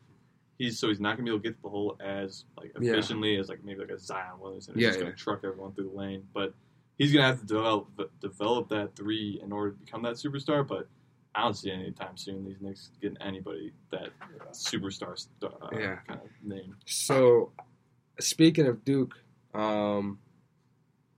[0.59, 2.93] He's so he's not gonna be able to get to the hole as like Yeah.
[2.93, 4.75] efficiently as like maybe like a Zion Williamson.
[4.75, 6.55] He's Yeah, just gonna truck everyone through the lane, but
[6.99, 7.89] he's gonna have to develop
[8.21, 10.65] develop that three in order to become that superstar.
[10.67, 10.87] But
[11.35, 14.11] I don't see any time soon these Knicks getting anybody that
[14.53, 15.97] superstar star, uh, Yeah.
[16.07, 16.77] kind of name.
[16.87, 17.53] So
[18.21, 19.15] speaking of Duke,
[19.55, 20.19] um,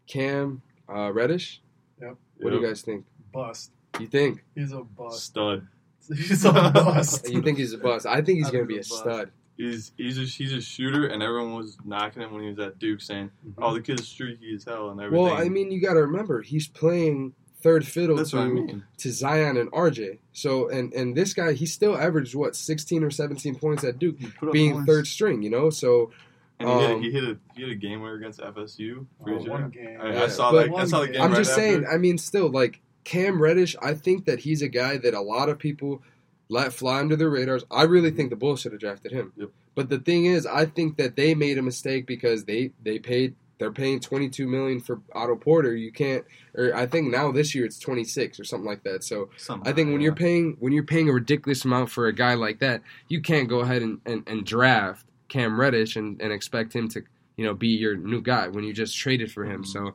[0.07, 1.63] Cam uh, Reddish.
[2.01, 2.17] Yep.
[2.39, 3.05] What do you guys think?
[3.33, 3.73] Bust.
[3.99, 4.45] You think?
[4.55, 5.25] He's a bust.
[5.25, 5.67] Stud.
[6.15, 7.29] He's a bust.
[7.31, 8.05] You think he's a bust?
[8.05, 9.31] I think he's I gonna think be a a stud.
[9.57, 12.79] He's he's a, he's a shooter, and everyone was knocking him when he was at
[12.79, 15.25] Duke, saying, "Oh, the kid's streaky as hell," and everything.
[15.25, 17.33] Well, I mean, you got to remember he's playing
[17.65, 18.85] third fiddle that's to I mean.
[18.99, 20.19] to Zion and RJ.
[20.33, 24.17] So, and and this guy, he still averaged what sixteen or seventeen points at Duke,
[24.21, 24.87] He put up being points.
[24.87, 25.43] third string.
[25.43, 26.13] You know, so
[26.61, 29.07] and he, hit, um, a, he hit a he hit a game winner against FSU.
[29.25, 29.53] Pretty Oh, sure.
[29.53, 29.99] one game.
[30.01, 30.77] I, Yeah, I saw but- that.
[30.77, 31.23] I saw the game.
[31.23, 31.63] I'm right just after.
[31.63, 31.87] saying.
[31.93, 33.75] I mean, still like Cam Reddish.
[33.83, 36.03] I think that he's a guy that a lot of people
[36.51, 37.65] let fly under their radars.
[37.71, 39.33] I really think the Bulls should have drafted him.
[39.37, 39.49] Yep.
[39.75, 43.35] But the thing is, I think that they made a mistake because they they paid.
[43.65, 45.75] They're paying 22 million for Otto Porter.
[45.75, 46.23] You can't,
[46.55, 49.03] or I think now this year it's 26 or something like that.
[49.05, 52.07] So Something I think when like you're paying when you're paying a ridiculous amount for
[52.09, 56.21] a guy like that, you can't go ahead and, and, and draft Cam Reddish and,
[56.21, 57.03] and expect him to
[57.39, 59.63] you know be your new guy when you just traded for him.
[59.65, 59.67] Mhm.
[59.67, 59.95] So,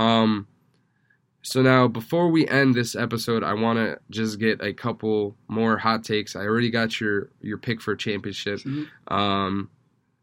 [0.00, 0.46] um,
[1.42, 5.76] so now before we end this episode, I want to just get a couple more
[5.78, 6.34] hot takes.
[6.36, 8.88] I already got your your pick for championship, Shoot.
[9.08, 9.68] um,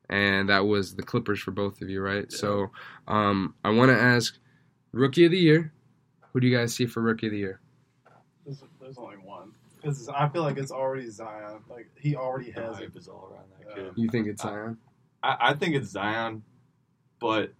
[0.09, 2.25] and that was the Clippers for both of you, right?
[2.29, 2.37] Yeah.
[2.37, 2.71] So,
[3.07, 4.37] um, I want to ask
[4.91, 5.73] rookie of the year.
[6.33, 7.59] Who do you guys see for rookie of the year?
[8.45, 9.51] There's, there's only one.
[9.75, 11.59] Because I feel like it's already Zion.
[11.69, 12.83] Like he already the has it.
[12.83, 13.83] hype is all around that Yeah.
[13.89, 13.93] kid.
[13.95, 14.77] You think it's Zion?
[15.23, 16.43] I, I think it's Zion,
[17.19, 17.53] but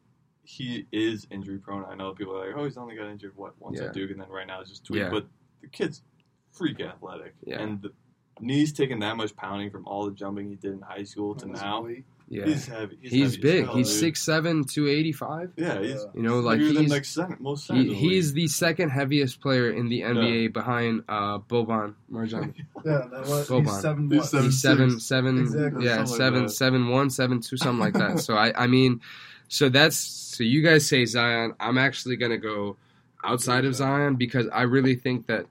[0.44, 1.86] he is injury prone.
[1.90, 3.88] I know people are like, oh, he's only got injured what once Yeah.
[3.88, 5.02] at Duke, and then right now it's just tweak.
[5.02, 5.10] Yeah.
[5.10, 5.28] But
[5.62, 6.02] the kid's
[6.52, 7.60] freak athletic, Yeah.
[7.62, 7.92] and the
[8.40, 11.48] knees taking that much pounding from all the jumping he did in high school to
[11.48, 11.82] now.
[11.82, 12.06] weight.
[12.30, 12.46] Yeah.
[12.46, 12.98] He's heavy.
[13.02, 13.66] He's, He's heavy big.
[13.66, 14.00] hell, he's dude.
[14.00, 15.52] six seven, two eighty five.
[15.56, 18.48] Yeah, he's You know, like bigger than he's like center, most he, the he's the
[18.48, 22.54] second heaviest player in the NBA behind uh, Boban Marjan.
[22.86, 23.64] Yeah, that was, Boban.
[23.66, 24.10] he's seven.
[24.12, 24.26] He's what?
[24.30, 25.86] seven- He's seven seven Exactly.
[25.86, 26.50] yeah Something like seven that.
[26.52, 28.20] seven one seven two something like that.
[28.20, 29.00] so I I mean,
[29.48, 31.54] so that's so you guys say Zion.
[31.62, 32.76] I'm actually gonna go
[33.24, 35.46] outside of Zion because I really think that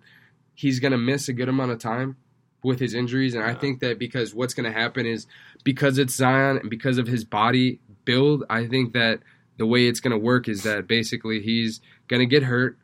[0.54, 2.16] he's gonna miss a good amount of time
[2.62, 5.26] with his injuries, and I think that because what's gonna happen is
[5.66, 9.18] because it's Zion and because of his body build, I think that
[9.58, 12.78] the way it's gonna work is that basically he's gonna get hurt.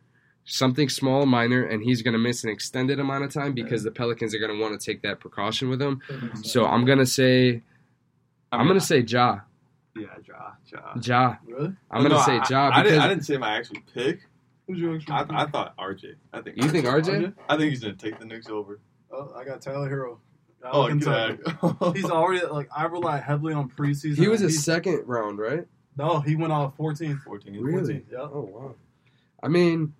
[0.45, 3.93] Something small, minor, and he's going to miss an extended amount of time because the
[3.93, 6.01] Pelicans are going to want to take that precaution with him.
[6.09, 6.53] That makes sense.
[6.53, 7.63] So I'm gonna say
[8.51, 9.39] I I'm gonna say Ja.
[9.95, 10.95] yeah, Ja, Ja.
[11.01, 11.37] Ja.
[11.47, 11.73] Really?
[11.93, 14.19] I'm gonna No, say Ja I, because didn't, I didn't say my actual pick.
[14.67, 15.33] Who's your actual I, pick?
[15.37, 16.15] I thought RJ.
[16.33, 17.35] I think You think RJ?
[17.49, 18.81] I think he's gonna take the Knicks over.
[19.13, 20.19] Oh, I got Tyler Herro.
[20.65, 21.43] Out Oh, of Kentucky.
[21.61, 21.97] God.
[21.97, 24.17] He's already like I rely heavily on preseason.
[24.17, 25.67] he was a He's- second round, right?
[25.97, 27.21] no, he went off 14.
[27.25, 27.61] 14.
[27.61, 28.05] Really?
[28.11, 28.21] Yeah.
[28.21, 28.75] Oh wow.
[29.43, 29.93] I mean,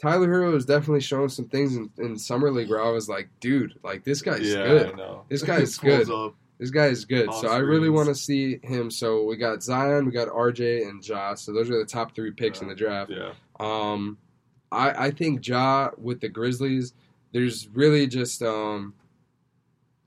[0.00, 3.28] Tyler Herro has definitely shown some things in, in summer league where I was like,
[3.40, 4.96] dude, like this guy's yeah, I good.
[4.96, 5.24] know.
[5.28, 6.10] This guy's good.
[6.10, 6.34] Up.
[6.58, 7.28] This guy is good.
[7.28, 8.90] Off So I really want to see him.
[8.90, 11.34] So we got Zion, we got RJ, and Ja.
[11.34, 13.10] So those are the top three picks in the draft.
[13.10, 13.32] Yeah.
[13.58, 14.16] Um,
[14.70, 16.94] I I think Ja with the Grizzlies.
[17.32, 18.94] There's really just um,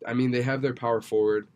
[0.06, 1.48] I mean they have their power forward.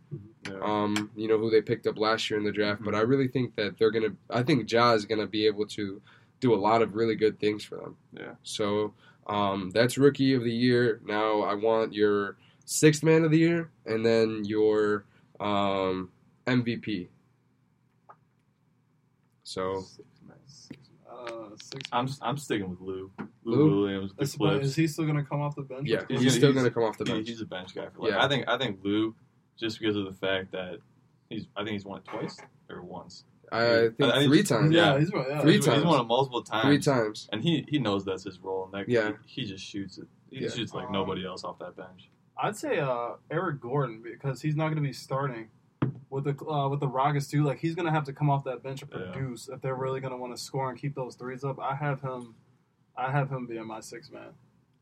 [0.47, 0.59] yeah.
[0.61, 2.83] um, you know, who they picked up last year in the draft.
[2.83, 4.13] But I really think that they're gonna.
[4.29, 6.01] I think Ja is gonna be able to
[6.39, 7.95] do a lot of really good things for them.
[8.13, 8.33] Yeah.
[8.43, 8.93] So
[9.27, 10.99] um, that's rookie of the year.
[11.05, 15.05] Now I want your sixth man of the year, and then your
[15.39, 16.09] um,
[16.47, 17.07] MVP.
[19.43, 19.85] So
[21.57, 21.81] six.
[21.91, 23.11] I'm I'm sticking with Lou.
[23.43, 23.81] Lou, Lou?
[23.83, 24.13] Williams.
[24.15, 24.65] The Is, Clips.
[24.67, 25.87] is he still going to come off the bench?
[25.87, 27.27] yeah, He's he's, still gonna come off the He- bench.
[27.27, 28.11] he's a bench guy for like.
[28.11, 28.23] Yeah.
[28.23, 29.15] I think I think Lou,
[29.59, 30.79] just because of the fact that
[31.29, 32.37] he's I think he's won it twice
[32.69, 33.23] or once.
[33.51, 34.73] I think I- I three just- times.
[34.73, 34.99] Yeah, Yeah.
[34.99, 35.25] he's right.
[35.29, 35.41] Yeah.
[35.41, 35.77] Three he's, times.
[35.79, 36.65] He's won it multiple times.
[36.65, 37.29] Three times.
[37.31, 38.65] And he he knows that's his role.
[38.65, 39.13] And that Yeah.
[39.25, 40.07] he, he just shoots it.
[40.29, 40.49] He Yeah.
[40.49, 42.09] shoots like Um, nobody else off that bench.
[42.41, 45.49] I'd say uh, Eric Gordon because he's not going to be starting
[46.09, 47.43] with the uh, with the Rockets too.
[47.43, 49.11] Like he's going to have to come off that bench and Yeah.
[49.11, 51.59] produce if they're really going to want to score and keep those threes up.
[51.59, 52.35] I have him.
[52.95, 54.29] I have him being my six man.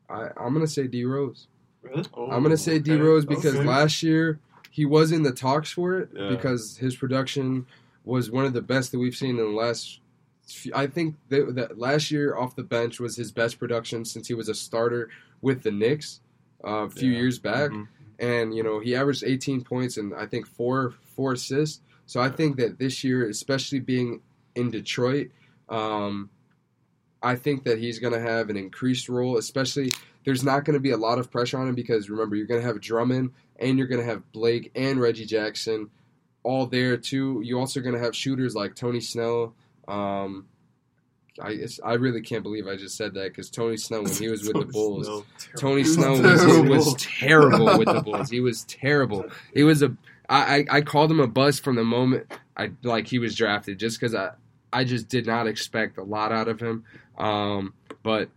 [0.08, 1.46] I, I'm gonna say D Rose.
[1.82, 2.04] Really?
[2.16, 3.02] I'm gonna say D Oh, okay.
[3.02, 3.64] Rose because Okay.
[3.64, 4.40] last year
[4.70, 6.28] he was in the talks for it Yeah.
[6.30, 7.66] because his production
[8.04, 10.00] was one of the best that we've seen in the last.
[10.46, 14.26] few- I think that, that last year off the bench was his best production since
[14.26, 15.08] he was a starter
[15.40, 16.20] with the Knicks
[16.64, 17.18] uh, a few Yeah.
[17.18, 17.86] years back, Mhm.
[18.20, 21.80] And you know he averaged 18 points and I think four four assists.
[22.06, 24.20] So I think that this year, especially being
[24.54, 25.30] in Detroit,
[25.68, 26.28] um,
[27.22, 29.92] I think that he's going to have an increased role, especially
[30.24, 32.60] there's not going to be a lot of pressure on him because remember, you're going
[32.60, 35.88] to have Drummond and you're going to have Blake and Reggie Jackson
[36.42, 37.42] all there too.
[37.44, 39.54] You're also going to have shooters like Tony Snell.
[39.86, 40.46] Um,
[41.40, 44.46] I I really can't believe I just said that because Tony Snow when he was
[44.46, 45.26] with the Bulls, Snell.
[45.56, 47.78] Tony Snow was was, terrible.
[47.78, 48.30] with the Bulls.
[48.30, 49.26] He was terrible.
[49.54, 49.96] He was a.
[50.28, 53.78] I, I I called him a bust from the moment I like he was drafted
[53.78, 54.32] just because I
[54.72, 56.84] I just did not expect a lot out of him.
[57.16, 58.28] Um, but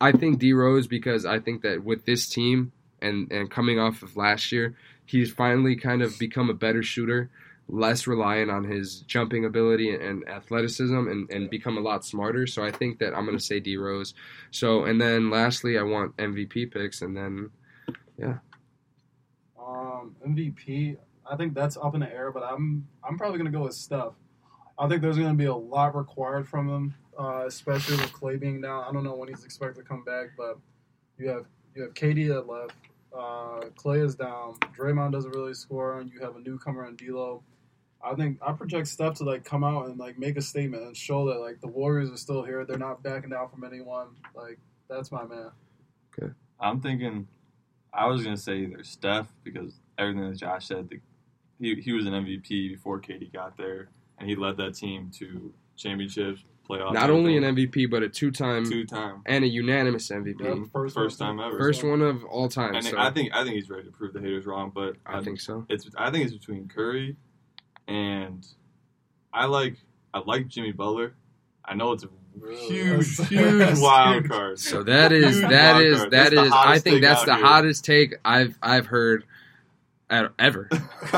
[0.00, 2.72] I think D Rose because I think that with this team
[3.02, 7.30] and and coming off of last year, he's finally kind of become a better shooter,
[7.68, 12.46] less reliant on his jumping ability and athleticism, and, and become a lot smarter.
[12.46, 14.14] So I think that I'm going to say D Rose.
[14.50, 17.50] So and then lastly, I want MVP picks, and then
[18.18, 18.38] yeah.
[19.60, 20.96] Um, MVP,
[21.30, 24.12] I think that's up in the air, but I'm I'm probably gonna go with Steph.
[24.78, 28.60] I think there's gonna be a lot required from him, uh, especially with Clay being
[28.60, 28.84] down.
[28.88, 30.58] I don't know when he's expected to come back, but
[31.18, 32.74] you have you have KD at left,
[33.16, 37.42] uh, Clay is down, Draymond doesn't really score, and you have a newcomer in D'Lo.
[38.02, 40.96] I think I project Steph to like come out and like make a statement and
[40.96, 42.64] show that like the Warriors are still here.
[42.64, 44.08] They're not backing down from anyone.
[44.34, 44.58] Like
[44.88, 45.50] that's my man.
[46.18, 46.32] Okay.
[46.60, 47.26] I'm thinking,
[47.92, 51.00] I was gonna say either Steph because everything that Josh said, the,
[51.58, 53.88] he he was an MVP before KD got there,
[54.18, 56.92] and he led that team to championships, playoffs.
[56.92, 60.94] not only an MVP but a two-time two time, and a unanimous MVP, Yeah, first
[60.94, 61.58] first time ever.
[61.58, 62.76] first one of all time.
[62.76, 65.20] and so I think I think he's ready to prove the haters wrong, but I
[65.20, 65.66] think so.
[65.68, 67.16] it's I think it's between Curry
[67.88, 68.46] and
[69.32, 69.76] I like
[70.14, 71.14] I like Jimmy Butler.
[71.64, 72.08] I know it's a
[72.68, 74.30] huge, That's- huge that's wild huge.
[74.30, 74.58] card.
[74.60, 76.10] So that is Huge that wild is card.
[76.12, 76.52] that That's is.
[76.54, 77.44] I think that's the here.
[77.44, 79.24] hottest take I've I've heard
[80.10, 80.68] at, ever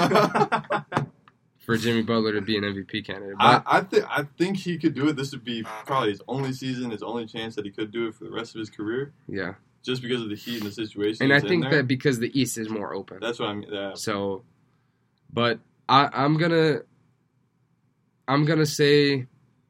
[1.59, 3.37] for Jimmy Butler to be an MVP candidate.
[3.39, 5.17] I, But I think I think he could do it.
[5.17, 8.15] This would be probably his only season, his only chance that he could do it
[8.15, 11.23] for the rest of his career, yeah, just because of the heat and the situation.
[11.25, 11.77] and I he's in think there.
[11.77, 13.69] that because the East is more open, that's what I mean.
[13.71, 13.93] Yeah.
[13.95, 14.43] so.
[15.33, 15.61] But
[15.91, 16.83] I, I'm gonna
[18.29, 19.27] I'm gonna say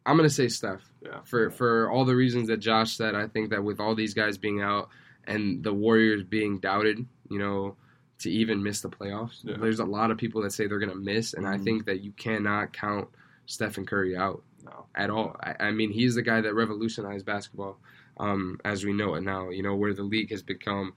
[0.07, 0.83] I'm gonna say Steph.
[1.03, 1.21] Yeah.
[1.25, 4.37] For for all the reasons that Josh said, I think that with all these guys
[4.39, 4.89] being out
[5.27, 7.77] and the Warriors being doubted, you know,
[8.19, 9.57] to even miss the playoffs, Yeah.
[9.59, 11.65] there's a lot of people that say they're gonna miss, and I Mhm.
[11.65, 13.09] think that you cannot count
[13.47, 14.87] Stephen Curry out No.
[14.95, 15.37] at all.
[15.43, 17.81] I, I mean, he's the guy that revolutionized basketball
[18.19, 19.49] um, as we know it now.
[19.49, 20.93] You know, where the league has become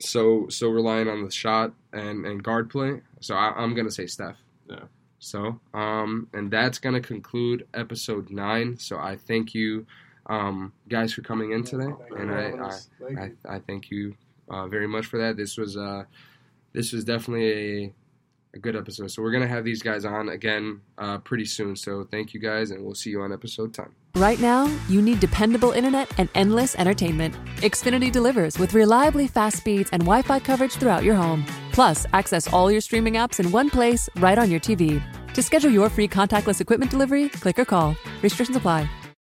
[0.00, 3.00] so so reliant on the shot and and guard play.
[3.20, 4.36] So I, I'm gonna say Steph.
[4.68, 4.84] Yeah.
[5.18, 8.78] So um, and that's gonna conclude episode nine.
[8.78, 9.86] So I thank you,
[10.26, 13.56] um, guys, for coming in today, Thank and I I, I.
[13.56, 14.14] I thank you
[14.48, 15.36] uh, very much for that.
[15.36, 16.04] This was uh,
[16.72, 17.50] this was definitely
[17.84, 17.94] a
[18.54, 19.10] a good episode.
[19.10, 21.76] So we're gonna have these guys on again uh, pretty soon.
[21.76, 23.86] So thank you guys, and we'll see you on episode ten.
[24.16, 27.34] Right now, you need dependable internet and endless entertainment.
[27.58, 31.44] Xfinity delivers with reliably fast speeds and Wi Fi coverage throughout your home.
[31.72, 35.02] Plus, access all your streaming apps in one place right on your TV.
[35.34, 37.96] To schedule your free contactless equipment delivery, click or call.
[38.22, 38.88] Restrictions apply.